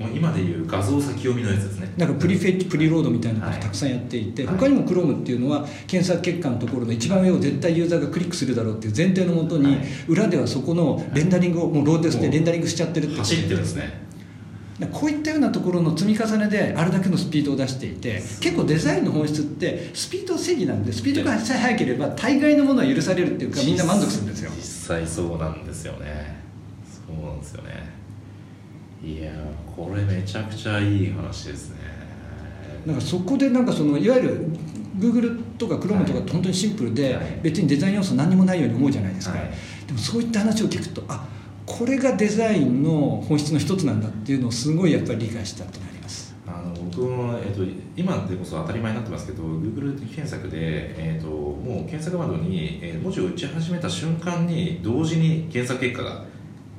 [0.00, 1.92] もう今でいう画像先読みのやつですね。
[1.98, 3.60] なんかプリフェッチプリロードみたいなことはい。
[3.60, 4.56] たくさんやっていて、はい。
[4.56, 9.86] 他にも Chrome っていうのは検索結果のところの一番上を絶対ユーザーがクリックするだろうっていう前提のもとに、はい。
[10.08, 14.08] 裏ではそこのレンダリングをもうロードしてレンダリングしちゃってるって走ってるんですね。
[14.90, 24.50] こういったようなところの積み重ねであれだけのスピードを出していて結構デザインの本質ってスピード正義なんでスピードが速ければ大概のものは許されるっていうかみんな満足するんですよ。
[24.56, 26.40] 実際そうなんですよね。
[27.06, 27.99] そうなんですよね
[29.02, 31.76] いやーこれめちゃくちゃいい話ですね。
[32.86, 34.46] なんかそこでなんかそのいわゆる
[34.98, 37.40] Google とか Chrome とかって本当にシンプルではい。
[37.42, 39.50] 別にデザイン要素何にもないように思うじゃないですか、はい。
[39.86, 41.26] でもそういった話を聞くとあ
[41.66, 46.34] これがデザインの本質の一つなんだっていうのをすごいやっぱり理解したってなります。
[46.46, 47.62] あの僕も、えっと、
[47.96, 56.24] 今でこそ当たり前になってますけど Google 検索で、えっと、もう検索窓に、えー文字を打ち始めた瞬間に同時に検索結果が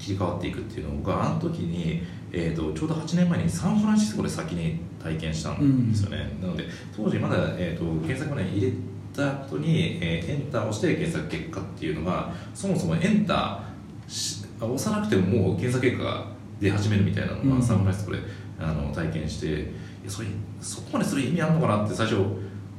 [0.01, 8.73] 切り替わっていくっていうのがあの時に、えっと、ちょうど8年前にサンフランシスコで先に体験したんですよね、なので当時まだ、えっと、検索窓に入れ
[9.13, 16.25] た後に、えーエンターを押して検索結果っていうのがそもそもエンターし押さなくてももう検索結果が
[16.59, 17.61] 出始めるみたいなのが、うん。
[17.61, 18.19] サンフランシスコで
[18.59, 19.65] あの体験してい
[20.05, 20.27] やそれ
[20.61, 22.17] そこまでする意味あるのかなって最初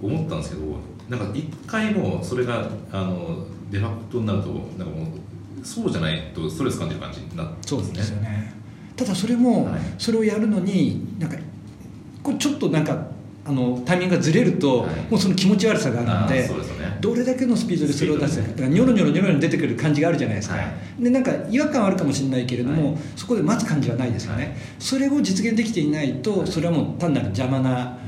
[0.00, 0.62] 思ったんですけど
[1.08, 5.06] なんか一回もうそれがあのデファクトになるとなんかもう
[5.62, 8.52] そうじゃないとストレス感じる感じになってそうですよね。
[8.96, 9.80] ただそれも、はい。
[9.98, 11.36] それをやるのになんか
[12.22, 13.06] これちょっとなんか
[13.44, 14.96] あのタイミングがずれると、はい。
[15.10, 16.98] もうその気持ち悪さがあるのあでね。
[17.00, 21.02] どれだけのスピードでそれを出すかだからニョロニョロニョロニョロ出てくる感じがあるじゃないですか、はい。
[21.02, 22.98] でなんか違和感はあるかもしれないけれども、はい。
[23.16, 24.56] そこで待つ感じはないですよね、はい。
[24.78, 27.98] それを実現できていないとそれはもう単なる邪魔な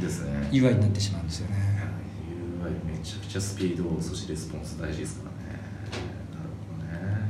[0.52, 1.64] UI になってしまうんですよね。
[2.62, 5.60] UI めちゃくちゃスピードそしてレスポンス大事ですからね
[6.30, 7.28] なるほどね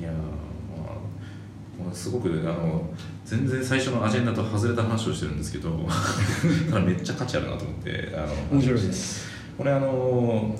[0.00, 2.88] いやーまあもうすごくあの
[3.24, 5.70] 全然最初のアジェンダと外れた話をしてるんですけど
[6.70, 9.26] ただめっちゃ価値あるなと思ってあの面白いです。
[9.56, 10.54] これあの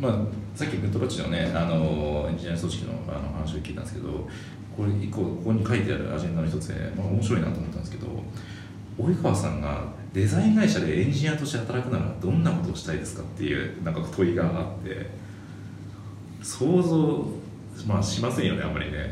[0.00, 0.12] まあ
[0.54, 4.28] さっきグッドロッチのねあのエンジニア組織のあの話を聞いたんですけど
[4.76, 8.06] これ一個ここに書いてあるアジェンダの一つで、まあ、面白いなと思ったんですけど
[8.98, 15.06] 及川さんがデザイン会社でエンジニアとして働くならどんなことをしたいですかっていうなんか問いがあって
[16.42, 17.26] 想像
[17.86, 19.10] まあしませんよねあんまりね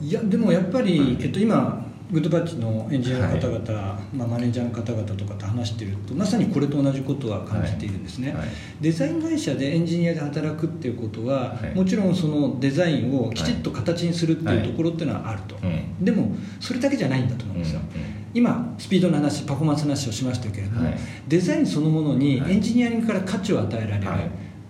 [0.00, 8.38] いやでもやっぱり、えっと、今グッドバッチのエンジニアの方々、はい、まあ、マネージャーの方々とかと話してるとまさにこれと同じことは感じているんですね、はい。
[8.38, 8.48] はい、
[8.80, 15.56] デザイン会社でエンジニアで働くっていうことは、もちろんそのデザインをきちっと形にするっていうところっていうのはあると、
[16.00, 18.06] でもそれだけじゃないんだと思うんですよ、うんうん。
[18.34, 20.90] 今スピードの話パフォーマンスの話をしましたけれども、
[21.28, 24.08] デザインそのものにエンジニアリングから価値を与えられる、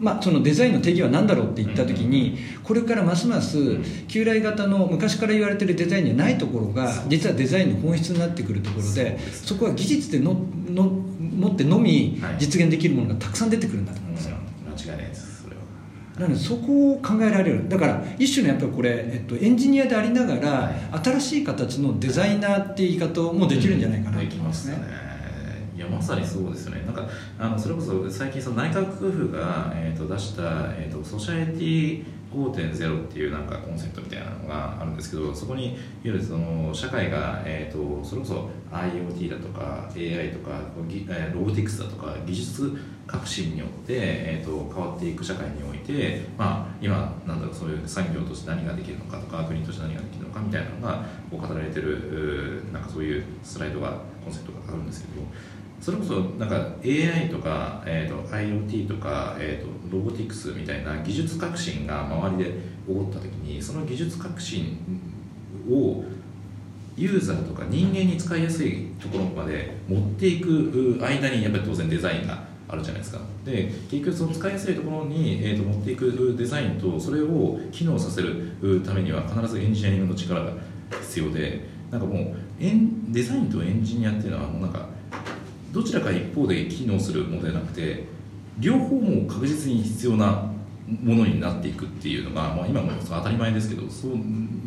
[0.00, 3.58] まあ、そのデザインの定義は何だろうって言った時にこれからますます
[4.08, 10.34] 旧来型の昔から言われてるデザインにはないところが実はデザインの本質になってくるところでそこは技術での
[10.68, 14.36] の持ってのみ実現できるものがたくさん出てくるんだと思うんですよ。
[14.86, 15.30] 間違いないです
[16.18, 17.68] なのでそこを考えられる。
[17.68, 24.18] だから一種のやっぱりこれ、えっと、エンジニアでありながら、はい、新しい形のデザイナーっていう言い方もできるんじゃないかな。
[24.18, 25.09] と思いますね。
[25.80, 26.82] やまさにそうですよね。
[26.84, 30.42] なんかあのそれこそ最近その内閣府が、えーと、出した、
[30.76, 40.60] えーと、ソシャエティ5.0っていうなんかコンセプトみたいなのがあるんですけどそこにいわゆるその社会が、えーと、それこそ IoT だとか AI とか
[41.34, 55.22] ロボティクスだとか技術革新によって、えー、と変わっていく社会において、まあ、今なんだろうそういう産業として何ができるのかとか国として何ができるのかみたいなのがこう語られてるなんかそういうスライドがコンセプトがあるんですけど
[55.80, 62.50] それこそなんか AI とか、えーと、IoT とか、えーと、ロボティクスみたいな技術革新が周りで
[62.86, 64.78] 起こった時にその技術革新
[65.70, 66.04] を
[66.96, 73.20] ユーザーとか人間に使いやすいところまで持っていく間にやっぱり当然デザインがあるじゃないですか。
[73.44, 80.52] で結局その使いやすいところに、えーと、持っていくデザインとそれを機能させるためには必ずエンジニアリングの力が
[81.00, 84.86] 必要でなんかもうエンデザインとエンジニアっていうのはもうなんか
[85.72, 88.04] どちらか一方で機能するものではなくて
[88.58, 90.50] 両方も確実に必要な
[91.02, 94.12] ものになっていくっていうのが、まあ、今も当たり前ですけどそう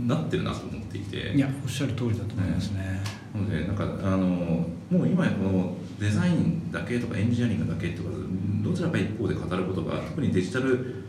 [0.07, 1.33] なってるなと思っていて。
[1.33, 3.01] いやおっしゃる通りだと思いますね、
[3.35, 8.09] なのでなんかあのもう今このデザインだけとかエンジニアリングだけとか
[8.61, 11.03] どちらか一方で語ることが特にデジタル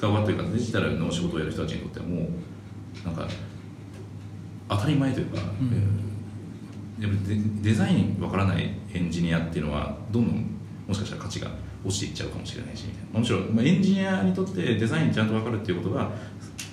[0.00, 3.28] 側というかデジタルの仕事をやる人たちにとってはもうなんか
[4.68, 6.07] 当たり前というか、うん、
[6.98, 7.14] でも
[7.62, 10.46] デザインわからないエンジニアっていうのはどんどん
[10.86, 11.48] もしかしたら価値が
[11.84, 16.10] 落ちていっちゃうかもしれないしもちろんエンジニアにとってデザインちゃんと分かるっていうことが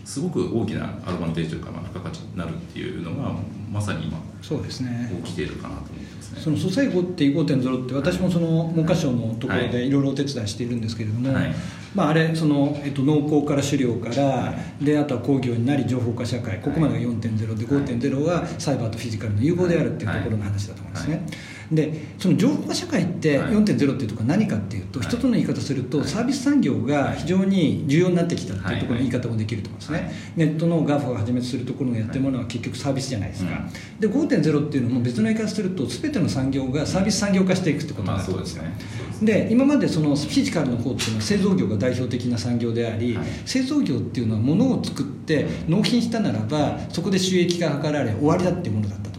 [0.03, 3.31] すごく大きなアドバンテージというか、まあ、付加価値になるっていうのが
[3.71, 5.11] まさに今そうですね。
[5.25, 6.41] 起きているかなと思ってますね。
[6.41, 11.55] その「ソサイ5.5.0」って私もその文科省のところでいろいろお手伝いしているんですけれども、はい、
[11.95, 21.25] まあ、あれその、えっと、農耕から狩猟から、であとは工業になり情報化社会ここまでが4.0で5.0はサイバーとフィジカルの融合であるっていうところの話だと思いますね。
[21.71, 33.51] でその情報化社会って4.0っていうところは何かっていうと、一つの言い方するとサービス産業が非常に重要になってきたっていうところの言い方もできると思うんですね、ネットの GAFA をはじめとするところがやってるものは結局サービスじゃないですか、
[33.99, 38.63] で5.0っていうのも別の言い方すると全ての産業がサービス産業化していくってことになるんですよ、
[39.21, 49.14] で今までそのフィジカルの方っていうのは製造業が代表的な産業であり、製造業っていうのは物を作って納品したならばそこで収益が図られ終わりだっていうものだった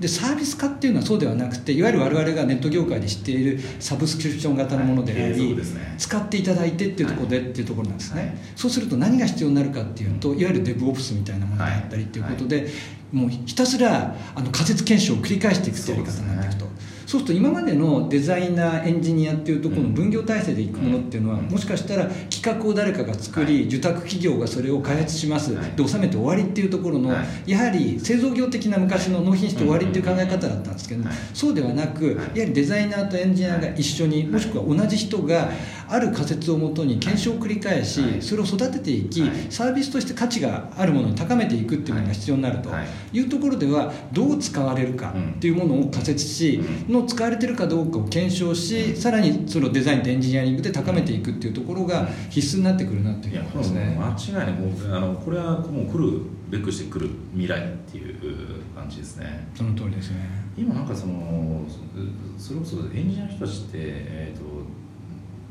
[0.00, 5.56] でサービス化っていうのはそうではなくていわゆる我々がネット業界で知っているサブスクリプション型のものであり、
[5.98, 12.68] 使っていただいてっていうところでっていうところなんですね、はい、そうすると何が必要になるかっていうといわゆるデブオプスみたいなものであったりっていうことで、
[13.12, 16.69] もうひたすらあの仮説検証を繰り返していくっていうやり方になっていくと。
[17.10, 25.56] そうすると今までのデザイナーエンジニアっていうところの分業体制でいくものっていうのは、もしかしたら企画を誰かが作り、受託企業がそれを開発します。
[25.74, 27.12] で収めて終わりっていうところの、
[27.46, 35.50] やはり製造業的な昔の納品して終わりっていう考え方だったんですけども、そうではなくやはりデザイナーとエンジニアが一緒にもしくは同じ人が
[35.90, 42.70] ある仮説をもとに検証を繰り返しそれを育てていきサービスとして価値があるものに高めていくっていうものが必要になると
[43.12, 43.20] い。
[43.20, 53.98] うところではどう使われるかっていうものを仮説しの使われてるかどうかを検証しさらにそのデザインとエンジニアリングで高めていくっていうところが必須になってくるなっていうことですね。
[53.98, 54.52] 間違いない。
[54.52, 58.16] もうあのこれはもう来るべくしてくる未来っていう
[58.74, 59.48] 感じですね。
[59.54, 60.28] その通りですね。
[60.56, 61.64] 今なんかその
[62.36, 64.44] それこそエンジニアの人たちって、えーと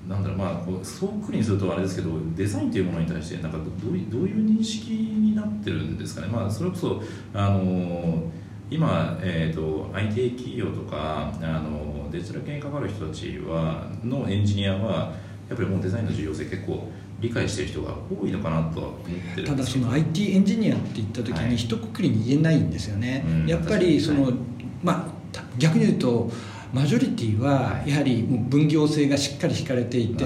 [0.09, 8.23] なんだろうまあこうそうくりにするとあれですけどデザインというものに対してなんかどういうどういう認識になってるんですかね、まあ、それこそあの
[8.71, 15.13] 今、えーと、IT 企業とかあのデジタル系に関わる人たちはのエンジニアは
[15.47, 16.87] やっぱりもうデザインの重要性結構
[17.19, 24.33] 理解してる人が多いのかなとは思ってるただその IT エンジニアって言った時に一括りに言えないんですよね、はいうん、やっぱりその、はい、
[24.81, 25.19] まあ
[25.59, 26.31] 逆に言うと
[26.71, 30.23] マジョリティはやはりもう分業制がしっかり引かれていて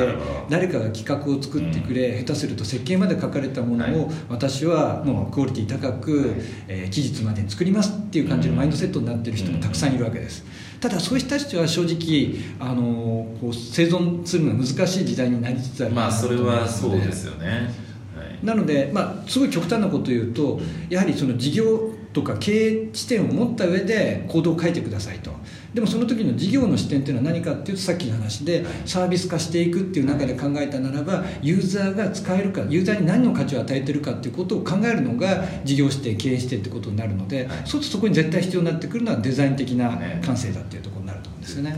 [0.49, 6.29] 誰かが企画を作ってくれ、うん、下手すると設計まで書かれたものを私はもうクオリティ高く、はい、
[6.67, 10.43] えー、期日までに作りますっていう感じのマインドセットになってる人もたくさんいるわけです。
[10.84, 17.73] ただそういう人たちは正直あのこう生存するのが難しい時代になりつつあるまあそれはそうですよね、
[18.13, 25.32] はい、なので、まあ、すごい極端なことを言うとやはりその事業とか経営視点を持った上で行動を書いてくださいと
[25.73, 41.71] でもその時の事業の視点っていうのは何かっていうとさっきの話でサービス化していくっていう中で考えたならばユーザーが使えるかユーザーに何の価値を与えてるかっていうことを考えるのが事業視点経営視点ってことになるので、そうするとそこに絶対必要になってくるのはデザイン的な感性だっていうところになると思うんですよね。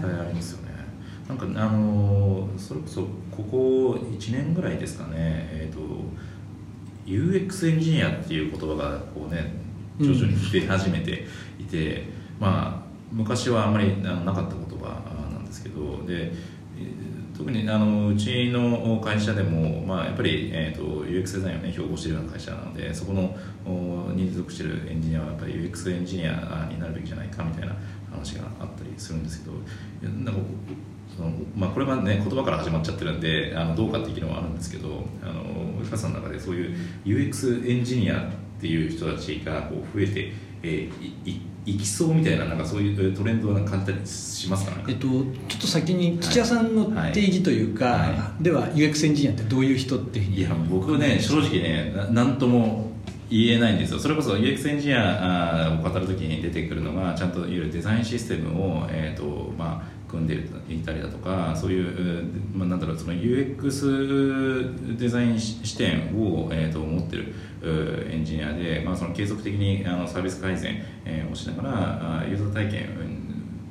[1.27, 5.79] なんかあのそれこそここ1年ぐらいですかね、えーと、
[7.07, 9.53] UX エンジニアっていう言葉がこうね
[9.99, 11.25] 徐々に出始めて
[11.59, 12.05] いて、うん、
[12.41, 12.84] まあ
[13.15, 15.01] 昔はあんまりなかった言葉
[15.31, 16.33] なんですけどで
[17.37, 23.35] 特にあのうちの会社でも、まあ、やっぱり、えーと、UX デザインを、ね、標榜しているような会社なのでそこの
[24.13, 27.75] に属しているエンジニアはやっぱり UX エンジニアになるべきじゃないかみたいな
[28.11, 30.41] 話があったりするんですけどなんか
[31.15, 35.43] その、まあ、これはね言葉から始まっちゃってるんであのどうかっていう議論はあるんですけどあの
[35.83, 40.31] 及川さんの中でそういう UX エンジニアっていう人たちがこう増えて、
[40.63, 45.21] えー、いいきそうみたいななんかそういうトレンドは感じたりしますか、ね、えっと、ちょ
[45.57, 48.09] っと先に土屋さんの定義というか、はい。
[48.11, 52.91] はい、では UX エンジニアってどういう人っていや僕ね正直ね何とも
[53.29, 53.99] 言えないんですよ。
[53.99, 60.35] それこそ UX エンジニアを語るときに出てくるのがちゃんといわゆるデザインシステムを、えーとまあ、組んで
[60.73, 62.23] いたりだとかそういう、
[62.53, 67.35] まあ、なんだろうその UX デザイン視点を、えーと、持ってる
[68.09, 73.25] エンジニアで、まあ、その継続的にあのサービス改善、えー、をしながらユーザー体験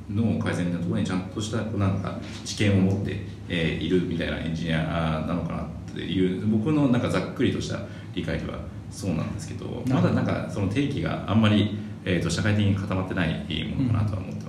[0.09, 7.79] の改善のところにちゃんとしたなんか知見を持って、え、いるみたいなエンジニアなのかなっていう僕のなんかざっくりとした
[8.13, 8.59] 理解では
[8.91, 13.29] そうなんですけどまだなんかその定義があんまり、えーと、社会的に固まってない
[13.75, 14.44] ものかなとは思って。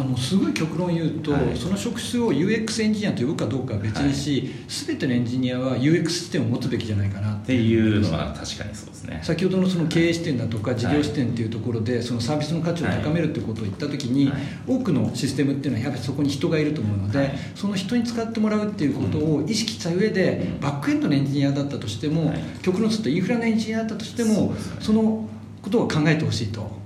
[0.00, 4.50] あのすごい極論言うと、はい、その職種を UX エンジニアと呼ぶかどうかは別にし、はい、
[4.86, 8.00] 全てのエンジニアは UX 視点を持つべきじゃないかなっていう。
[8.00, 9.20] のは確かにそうですね。
[9.22, 14.30] 先ほどのその経営視点だとか事業視点っていうところで、そのサービスの価値を高めるってことを言った時に、
[14.66, 22.32] 多くのシステムっていうのはやっぱりそこに人がいると思うので、その人に使ってもらうっていうことを意識した上で、バックエンドのエンジニアだったとしても、
[22.62, 25.28] 極論するとインフラのエンジニアだったとしてもその
[25.62, 26.78] ことを考えてほしいと。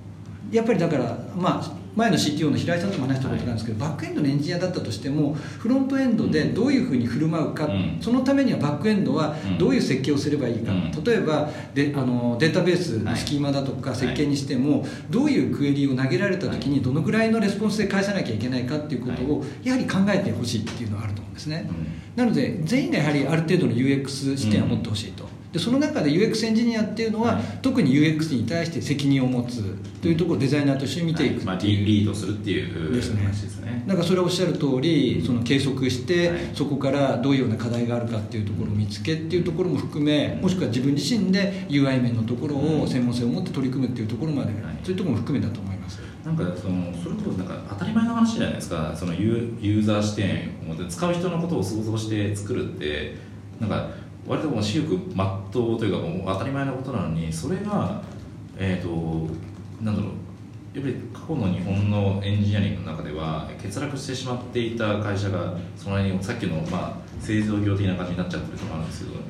[0.51, 25.32] やっぱりだからまあ前の CTO の平井さんとも話したことなんですけど、はい、バックエンドのエンジニアだったとしてもフロントエンドでどういうふうに振る舞うか、うん、そのためにはバックエンドはどういう設計をすればいいか、うん、例えばであのデータベースのスキーマだとか設計にしても、はい、どういうクエリを投げられた時にどのぐらいのレスポンスで返さなきゃいけないかっていうことをやはり考えてほしいっていうのはあると思うんですね、うん、なので全員がやはりある程度の UX 視点を持ってほしいと。
[25.53, 29.63] でその中で UX エンジニアっていうのは、はい、特に UX に対して責任を持つ
[30.01, 33.27] というところをデザイナーとして見ていく、はい、まあ、リードするっていうですね。
[33.27, 33.85] ですね。
[33.87, 46.01] だからそれをおっしゃる通りその計測して、はい、そこからどういうような課題があるかっていうところを見つけっていうところも含めもしくは自分自身で UI 面のところを専門性を持って取り組むっていうところまで、そういうところも含めだと思います。
[46.25, 48.95] なんかそのそれこそなんか当たり前の話じゃないですか。
[48.97, 53.17] そのユユーザー視点を持って使う人のことを想像して作るって
[53.61, 53.91] なんか
[54.27, 58.03] 割ともう私欲まっとうというかもう当たり前のことなのにそれが
[58.59, 59.29] えっ、ー、と
[59.81, 60.13] なんだろう
[60.75, 69.23] やっぱり過去の日本のエンジニアリングの中では欠落してしまっていた会社がそのにさっきの、まあ、製造業的な感じになっちゃってるところあるんですけど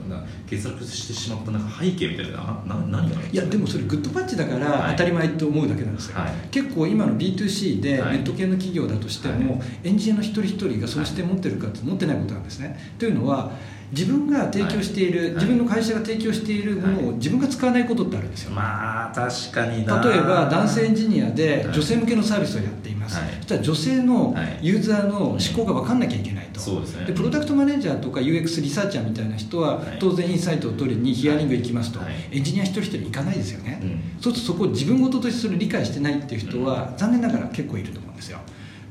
[0.49, 12.79] 欠落してしまったなんか背景みたいなな何がいやでもそれグッドパッチだから当たり前と思うだけなんですよ、はい、結構今の B2C でネット系の企業だとしても、はい、エンジニアの一人一人がその視点持ってるかって持ってないことなんですね。
[13.01, 13.51] というのは
[13.93, 32.01] 自分が提供している、はい、自分の会社が提供しているものを自分が使わないことってあるんですよ、まあ確かに例えば男性エンジニアで女性向けのサービスをやっています、はい、そしたら女性のユーザーの思考が分かんなきゃいけないと、そうですね、でプロダクトマネージャーとか UX リサーチャーみたいな人は当然インサイトを取りにヒアリング行きますと、
[32.31, 38.39] エンジニア一人一人行かないですよね、うん、そうするとそこを自分事としてそれ理解してないっていう人は残念ながら結構いると思うんですよ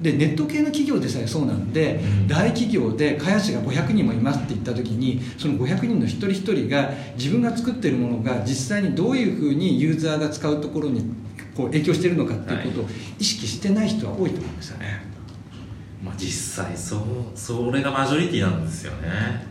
[0.01, 11.01] でネット系の企業でさえそうなんで、うん、大企業で開発者が500人もいますって言った時にその500人の一人一人が自分が作ってるものが実際にどういうふうにユーザーが使うところに
[11.55, 12.89] こう影響してるのかっていうことを
[13.19, 15.03] 意識してない人は多いと思うんですよね、
[16.03, 17.01] まあ、実際そう
[17.35, 19.50] それがマジョリティなんですよね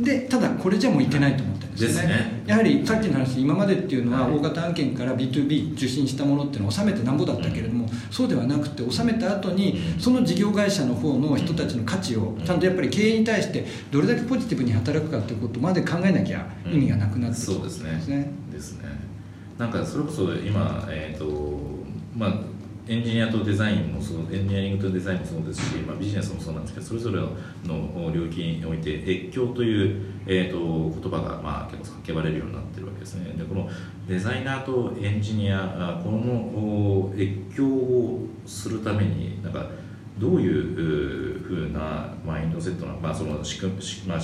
[0.00, 2.42] でただこれじゃもういけないと思ったんですよねね。
[2.46, 17.92] やはりさっきの話今までっていうのは大型案件から B2B 受信したものっていうのを納めてなんぼだったけれども、そうではなくて納めた後にその事業会社の方の人たちの価値をちゃんとやっぱり経営に対してどれだけポジティブに働くかということまで考えなきゃ意味がなくなってきてそうですね。
[17.92, 18.30] ですね。
[18.52, 18.88] ですね。
[19.58, 21.58] なんかそれこそ今えっ、と
[22.16, 22.34] まあ
[22.88, 27.18] エンジニアとデザインもそうエンジニアリングとデザインもそうですし、まあ、ビジネスもそうなんですけどそれぞれ
[27.68, 33.34] の領域において越境という、えー、と言葉が、まあ、結構叫ばれるようになってるわけですね。
[33.36, 33.68] でこの
[34.08, 39.66] デザイナーとエンジニアこの越境をするためになんか
[40.18, 43.72] どういうふうなマインドセットな、まあ、その仕組、
[44.06, 44.18] まあ、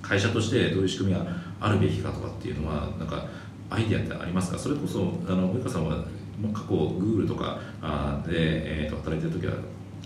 [0.00, 1.26] 会社としてどういう仕組みが
[1.60, 3.26] あるべきかとかっていうのはなんか
[3.70, 4.58] アイディアってありますか？
[4.58, 6.04] それこそあの及川さんは
[6.52, 9.54] 過去 Google とかあで、えー、と働いてる時は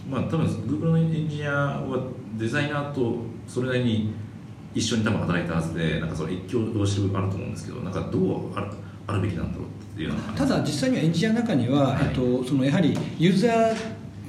[0.08, 2.02] まあ多分 Google のエンジニアは
[2.36, 3.16] デザイナーと
[3.46, 4.14] それなりに
[4.74, 8.70] 一緒に多分働いたはずでなんかその一挙同士あると思うんですけどなんかどうある
[9.06, 12.08] あるべきなんだろうっていうのはただ実際にはエンジニアの中には、はい。
[12.08, 13.76] えっと、そのやはりユーザー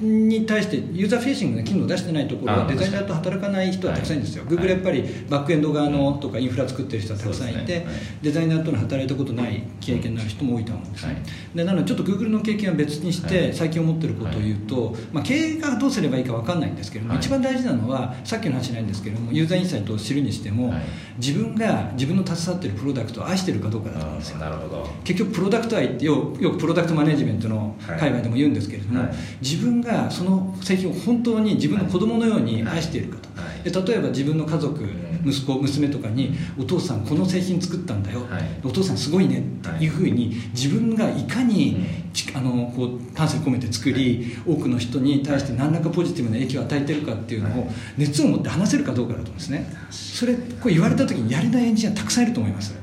[0.00, 7.86] に対してユーザーフェーシングな機能を出してないところはあデザイナーと働かない人はたくさんいるんですよ、はい Google やっぱりバックエンド側のとかインフラ作ってる人はたくさんいて、
[8.22, 11.22] デザイナーとの働いたことない経験のある人も多いと思うんですね、はい。
[11.56, 13.54] でなのでちょっと Google の経験は別にして、はい。
[13.54, 17.22] 最近思ってることを言うと、まあ、経営がどうすればいいか分かんないんですけれども、はい。
[17.22, 20.82] 一番大事なのはさっきの話ないんですけれどもユーザーインサイトを知るにしても、はい。
[21.18, 24.38] 自分が自分の携わってるプロダクトを愛してるかどうかだと思うんですよ。
[24.38, 24.88] なるほど。
[25.04, 29.12] 結局プロダクト愛ってよよくプロダクトマネジメントの界隈でも言うんですけれども、はい。
[29.40, 33.70] 自分がその製品を本当に自分の子供のように愛しているかと、はい。
[33.70, 35.10] で例えば自分の家族、うん。
[35.22, 38.42] 息子娘とかに「お父さんこの製品作ったんだよ、はい。
[38.64, 41.84] お父さんすごいね」っていうふうに自分がいかに、
[42.14, 47.70] ちあのこう感性込めて作り、多くの人に対して何らかポジティブな影響を与えてるかっていうのをはい。
[47.98, 49.70] 熱を持って話せるかどうかだと思うんですね。
[49.90, 52.74] それこれ言われた時にやれないエンジニアたくさんいると思います。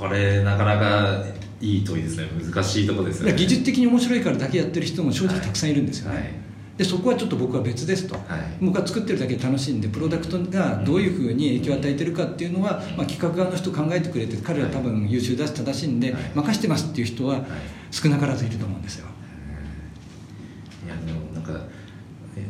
[0.00, 1.24] これなかなか
[1.60, 2.28] いい問いですね。
[2.52, 6.30] 難しいところですよね技術的に面白いからだけやってる人も正直たくさんいるんですよね、はい。
[6.76, 8.24] でそこはちょっと僕は別ですと、はい。
[8.60, 16.22] 僕は作ってるだけで楽しいんでプロダクトがどういうふうに影響を与えてるかっていうのは、まあ、企画側の人考えてくれて彼ら多分優秀だし正しいんで、はい。
[16.34, 17.44] 任してますっていう人は
[17.90, 19.06] 少なからずいると思うんですよ。
[20.84, 20.88] い。
[20.88, 21.66] やでもなんか
[22.36, 22.44] え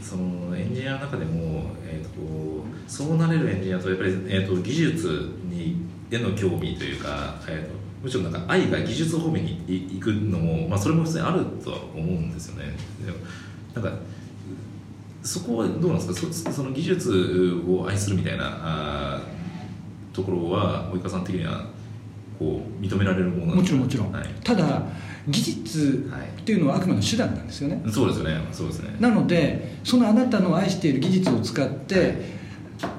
[0.00, 5.76] そのエンジニアの中でも、えー、とこうそうなれるエンジニアとやっぱり、えー、と技術に
[6.10, 12.74] への興味というか、えー、とむしろなんか愛が技術方面にい行くのも、まあ、それも普通にあるとは思うんですよね。
[13.04, 13.18] でも
[13.74, 13.98] なんか
[15.22, 16.32] そこはどうなんですか？
[16.32, 19.20] そその技術を愛するみたいな
[20.12, 21.66] ところは及川さん的には
[22.40, 23.68] こう認められるものなんもですか？
[23.68, 24.28] ちろんもちろん、はい。
[24.42, 24.82] ただ
[25.28, 27.80] 技術っていうのはあくまで手段なんですよね。
[27.88, 28.44] そうですよね。
[28.50, 28.96] そうですね。
[28.98, 32.41] なのでそのあなたの愛している技術を使って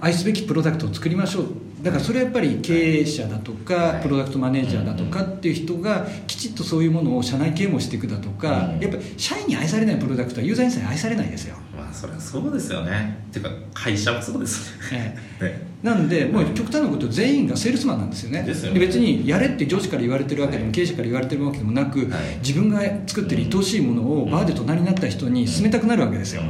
[0.02, 1.46] 愛すべきプロダクトを作りましょう。
[1.82, 4.04] だからそれはやっぱり経営者だとか、はい。
[4.04, 8.80] プロダクトマネージャーだとかっていう人がきちっとそういうものを社内啓蒙していくだとか、うん。
[8.80, 13.24] やっぱり社員に愛されないプロダクトはユーザーにさえ愛されないですよ、まあそれはそうですよね。
[13.30, 15.18] っていうか会社もそうですよね。
[15.42, 15.68] え ね。
[15.70, 18.44] えなんでもう極端なこと全員がセールスマンなんですよね。
[18.44, 18.80] でね。
[18.80, 20.72] 別にやれって上司から言われてるわけでも、はい。
[20.74, 22.10] 経営者から言われてるわけでもなく、はい。
[22.42, 26.44] 自分が作ってる愛おしいものをバーで隣になった人に勧めたくなるわけですよ、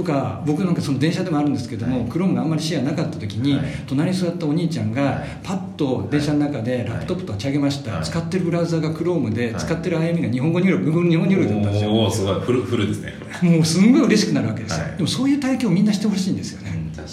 [0.00, 2.08] とか僕なんかその電車でもあるんですけども、はい。
[2.08, 3.64] クロームがあんまりシェアなかった時に、はい。
[3.86, 5.38] 隣に座ったお兄ちゃんがはい。
[5.42, 8.04] パッと電車の中でラップトップと立ち上げました、はい。
[8.04, 9.60] 使ってるブラウザがクロームで、はい。
[9.60, 11.90] 使ってる歩みが日本語入力 Google 日本語入力だったんですよ。
[11.90, 13.12] おおすごいフルフルですね。
[13.42, 14.96] もうすんごい嬉しくなるわけですよ、はい。
[14.96, 17.12] でもそういう体験をみんなしてほしいんですよね、うん確か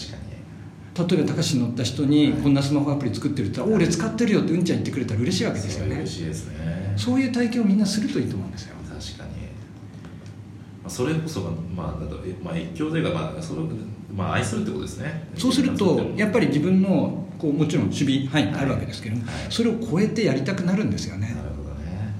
[1.05, 1.09] に。
[1.09, 5.95] 例えば高橋に乗った人にこんなスマホアプリ作ってるって言ったら「お俺使ってるよ」ってうんちゃん言ってくれたら嬉しいわけですよね。
[5.97, 6.93] 嬉しいですね。
[6.95, 8.75] そういう体験をみんなするといいと思うんですよ
[10.89, 11.88] それこそがまあ
[12.43, 13.67] まあ越境というかまあそれを
[14.13, 15.29] まあ愛するってことですね。
[15.35, 19.33] そうするとやっぱり自分のこうもちろん守備範囲があるわけですけども、はい。
[19.49, 21.27] それを超えてやりたくなるんですよね。
[21.27, 22.15] なるほどね。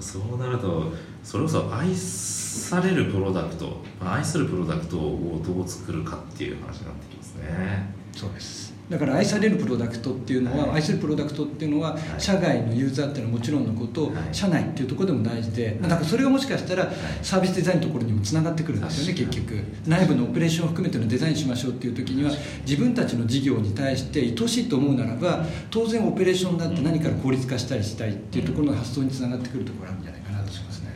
[0.00, 0.92] そうなると
[1.22, 7.94] それこそ愛されるプロダクト、まあ、愛するプロダクトをどう作るかっていう話になってきますね。
[8.12, 10.76] そうですだから愛されるプロダクトっていうのは、はい。
[10.76, 12.20] 愛するプロダクトっていうのは、い。
[12.20, 14.12] 社外のユーザーっていうのはもちろんのこと、はい。
[14.30, 19.58] 社内っていうところでも大事で、だからそれがもしかしたらサービスデザインのところにもつながってくるんですよね結局。
[19.86, 22.30] 内部のオペレーションを含めてのデザインしましょうっていう時には
[22.64, 30.90] 自分たちの事業に対して愛しいと思うならば当然オペレーションだって何から効率化したりしたいっていうところの発想につながってくるところあるんじゃないかなと思いますね。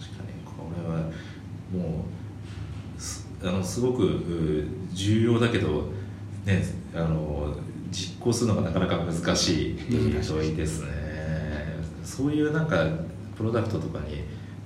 [0.00, 0.28] 確かに。
[0.46, 1.02] これは
[1.72, 2.04] も
[2.96, 5.90] うすあのすごくう重要だけど
[6.44, 6.64] ね
[6.94, 7.54] あの
[7.90, 10.08] 実行するのがなかなか難しい問
[10.48, 10.88] いですね。
[12.04, 12.86] そういうなんか
[13.36, 14.24] プロダクトとかに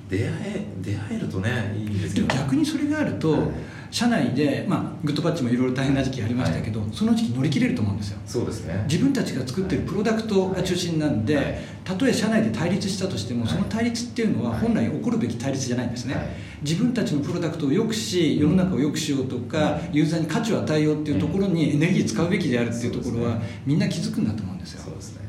[0.08, 3.50] 出会え出会えるとねいいんですけど逆にそれがあると、はい
[3.90, 8.18] 社内で、まあ、グッドパッチもいろいろ大変な時期ありましたけど、はい、その時期乗り切れると思うんですよ。
[8.26, 8.84] そうですね。
[8.88, 16.16] 自分たちが作ってるプロダクトが中心なんで、はい、たとえ社内で対立したとしても、その対立っていうのは本来起こるべき対立じゃないんですね、
[16.62, 24.82] 自分たちのプロダクトを良くし世の中を良くしようとか、ユーザーに価値を与えようっていうところにエネルギー使うべきであるっていうところは、みんな気づくんだと思うんですよ。
[24.84, 25.26] そうですね。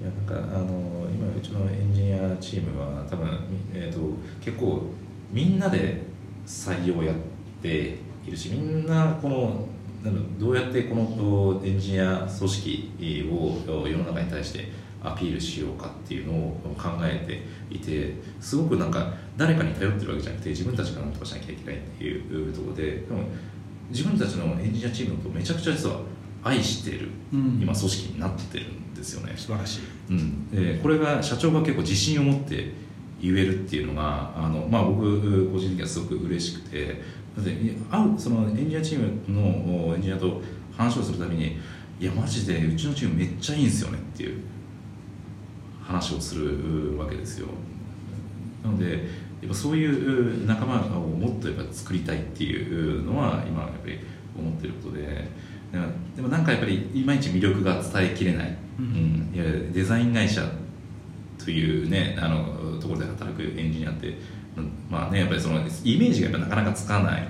[0.00, 3.28] いやなんかあの今うちのエンジニアチームは多分、
[3.74, 3.98] えーと、
[4.40, 4.82] 結構
[5.32, 6.02] みんなで
[6.48, 7.16] 採用やっ
[7.62, 9.68] ているしみんなこの
[10.38, 14.72] どうやってこのエンジニア組織を世の中に対して
[15.02, 23.22] アピールしようかっていうのを考えていてすごくなんか誰かに頼ってるわけじゃなくて自分たちが何とかしなきゃいけないっていうところででも
[23.90, 26.00] 自分たちのエンジニアチームとめちゃくちゃ実は
[26.42, 29.34] 愛している、うん、今組織になってるんですよね。
[29.36, 29.80] 素晴らしい、
[30.10, 32.72] うん、でこれが社長が結構自信を持って
[33.20, 36.86] 言えるっていうのがあの、まあ、僕個人的にはすごく嬉しくて
[37.36, 37.52] だって
[37.90, 40.40] 会うそのエンジニアチームのエンジニアと
[40.76, 41.58] 話をするために
[42.00, 44.40] いやマジでうちのチームめっちゃいいんですよねっていう
[45.82, 47.48] 話をするわけですよ。
[48.62, 48.92] なので
[49.40, 53.98] やっぱそういう仲間をもっとやっぱ作りたいっていうのは今やっぱり
[54.36, 55.28] 思ってることで
[56.16, 60.42] でもなんかやっぱりいまいち魅力が伝えきれない、うん、いやデザイン会社
[61.48, 64.12] というねあのところで働くエンジニアって
[64.90, 67.26] まあねやっぱりそのイメージがやっぱなかなかつかない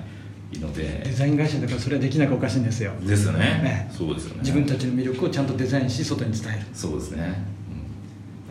[0.59, 1.03] ので。
[1.05, 2.91] デザイン会社だからそれはできなくおかしいんですよ。
[2.99, 4.39] ですよね、ね、そうですよね。
[4.41, 6.65] 自分たちの魅力をちゃんとデザインし外に伝える。
[6.73, 7.45] そうですね。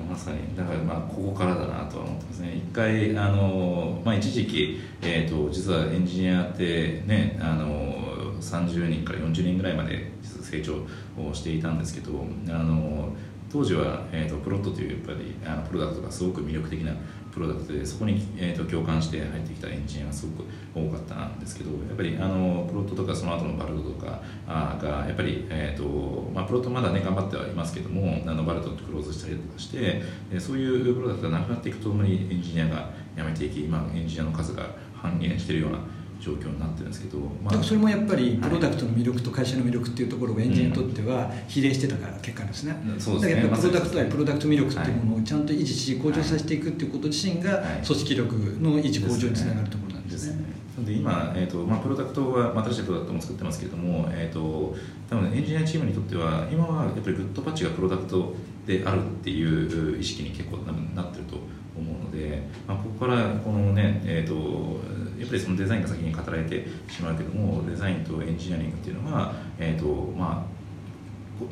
[0.09, 0.39] まさに。
[0.57, 2.57] だからまあここからだなとは思ってますね。
[2.57, 10.77] 一回あの、まあ、一時期、えーと、実はエンジニアってねあの30人から40人ぐらいまで成長
[11.23, 13.13] をしていたんですけどあの
[13.51, 16.93] 当時は、えーと、プロットというやっぱりあのプロダクトがすごく魅力的な
[17.33, 30.03] プロダクトでそこに、えーと、共感して入ってきたエンジニアがすごく多かったんですけどやっぱりあのプロットとかその後のバルドとかあがやっぱり、えーとまあ、プロットまだね頑張ってはいますけどもあのバルドとクローズしたりとかして、
[30.39, 35.79] そういうプロダクトがなくなっていくとともにエンジニアが辞めていき今エンジニアの数が半減しているような
[36.21, 43.43] 状況になってるんですけど、まあ、それもやっぱりプロダクトの魅力と会社の魅力っていうところがエンジニアにとっては比例してたから結果ですね、うん、そうですね。
[43.43, 50.59] だからプロダクトはプロダクト魅力っていうものをちゃんと維持し向上させていくっていうこと自身が組織力の維持向上につながるところなんですね。
[50.85, 54.77] で今、えーとまあ、プロダクトは、まあ、新しいプロダクトも作ってますけれども、えーと、
[55.11, 58.35] 多分エンジニアチームにとっては今はやっぱりグッドパッチがプロダクト
[58.69, 61.37] であるっていう意識に結構なってると
[61.77, 64.79] 思うので、まあ、ここからこのね、えーと
[65.19, 70.47] やっぱりそのデザインが先に語られてしまうけどもデザインとエンジニアリングっていうのは、えーとま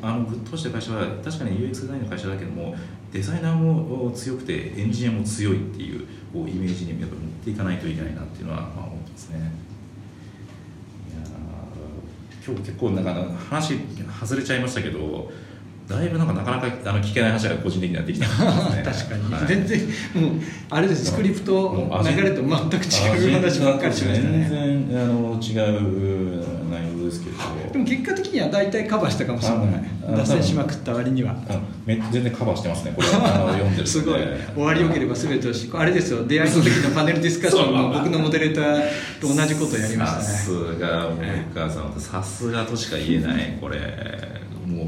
[0.01, 2.75] あ、あのぶっ通した会社は確かに UX デザインの会社だけども
[3.11, 9.67] デザイナーも強くてエンジニアも強いっていうこうイメージにやっぱ持っていかないといけないなっていうのは、まあ、思ってますね。
[12.45, 13.13] 今日結構なんか
[13.49, 13.77] 話
[14.21, 15.29] 外れちゃいましたけど
[15.87, 18.33] だいぶなんかなかなかあの聞けない話が個人的にはできた、ね、
[18.83, 19.79] 確かに、はい、全然
[20.15, 20.31] もう
[20.69, 21.05] あれです。
[21.05, 24.47] スクリプト流れと全く違う話ばっかりしましたね。
[24.49, 27.37] 全然あの違う内容ですけど。
[27.71, 29.67] でも結果的には大体カバーしたかもしれない。
[30.17, 31.33] 脱線しまくった割には。
[31.85, 33.07] め全然カバーしてますねこれ。
[33.15, 34.19] あの読んでるすごい。
[34.55, 38.81] 終わりよければ全てをしあれですよ出会いの時のパネルディスカッションも僕のモデレーター
[39.21, 40.23] と同じことやりましたね。
[40.25, 41.93] さすが森川さん。
[41.97, 44.87] さすがとしか言えないこれもう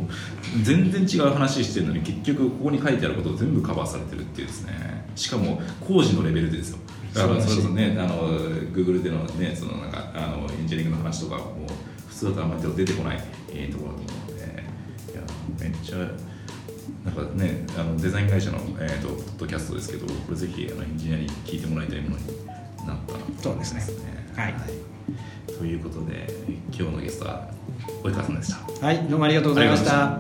[0.63, 5.05] 全然違う話してるのに結局ここに書いてあることを全部カバーされてるっていうですね。
[5.15, 6.80] しかも工事のレベルでですよ。
[7.13, 8.30] だからそれこそねあの
[8.71, 11.67] Google でのねそのなんかあのエンジニアリングの話とかも
[12.07, 14.63] 普通だとあんまり出てこない、えー、ところだと思うので
[15.13, 15.21] いや
[15.59, 15.97] めっちゃ
[17.05, 22.25] なんかねあのデザイン会社の、えーと、ポッドキャストですけどこれぜひあのエンジニアに聞いてもらいたいものに
[22.86, 23.84] なったなと、そうですね。
[24.36, 26.27] はい、はい、ということで
[26.71, 27.59] 今日のゲストは
[28.03, 28.85] 及川さんでした。
[28.85, 30.19] はいどうもありがとうございました。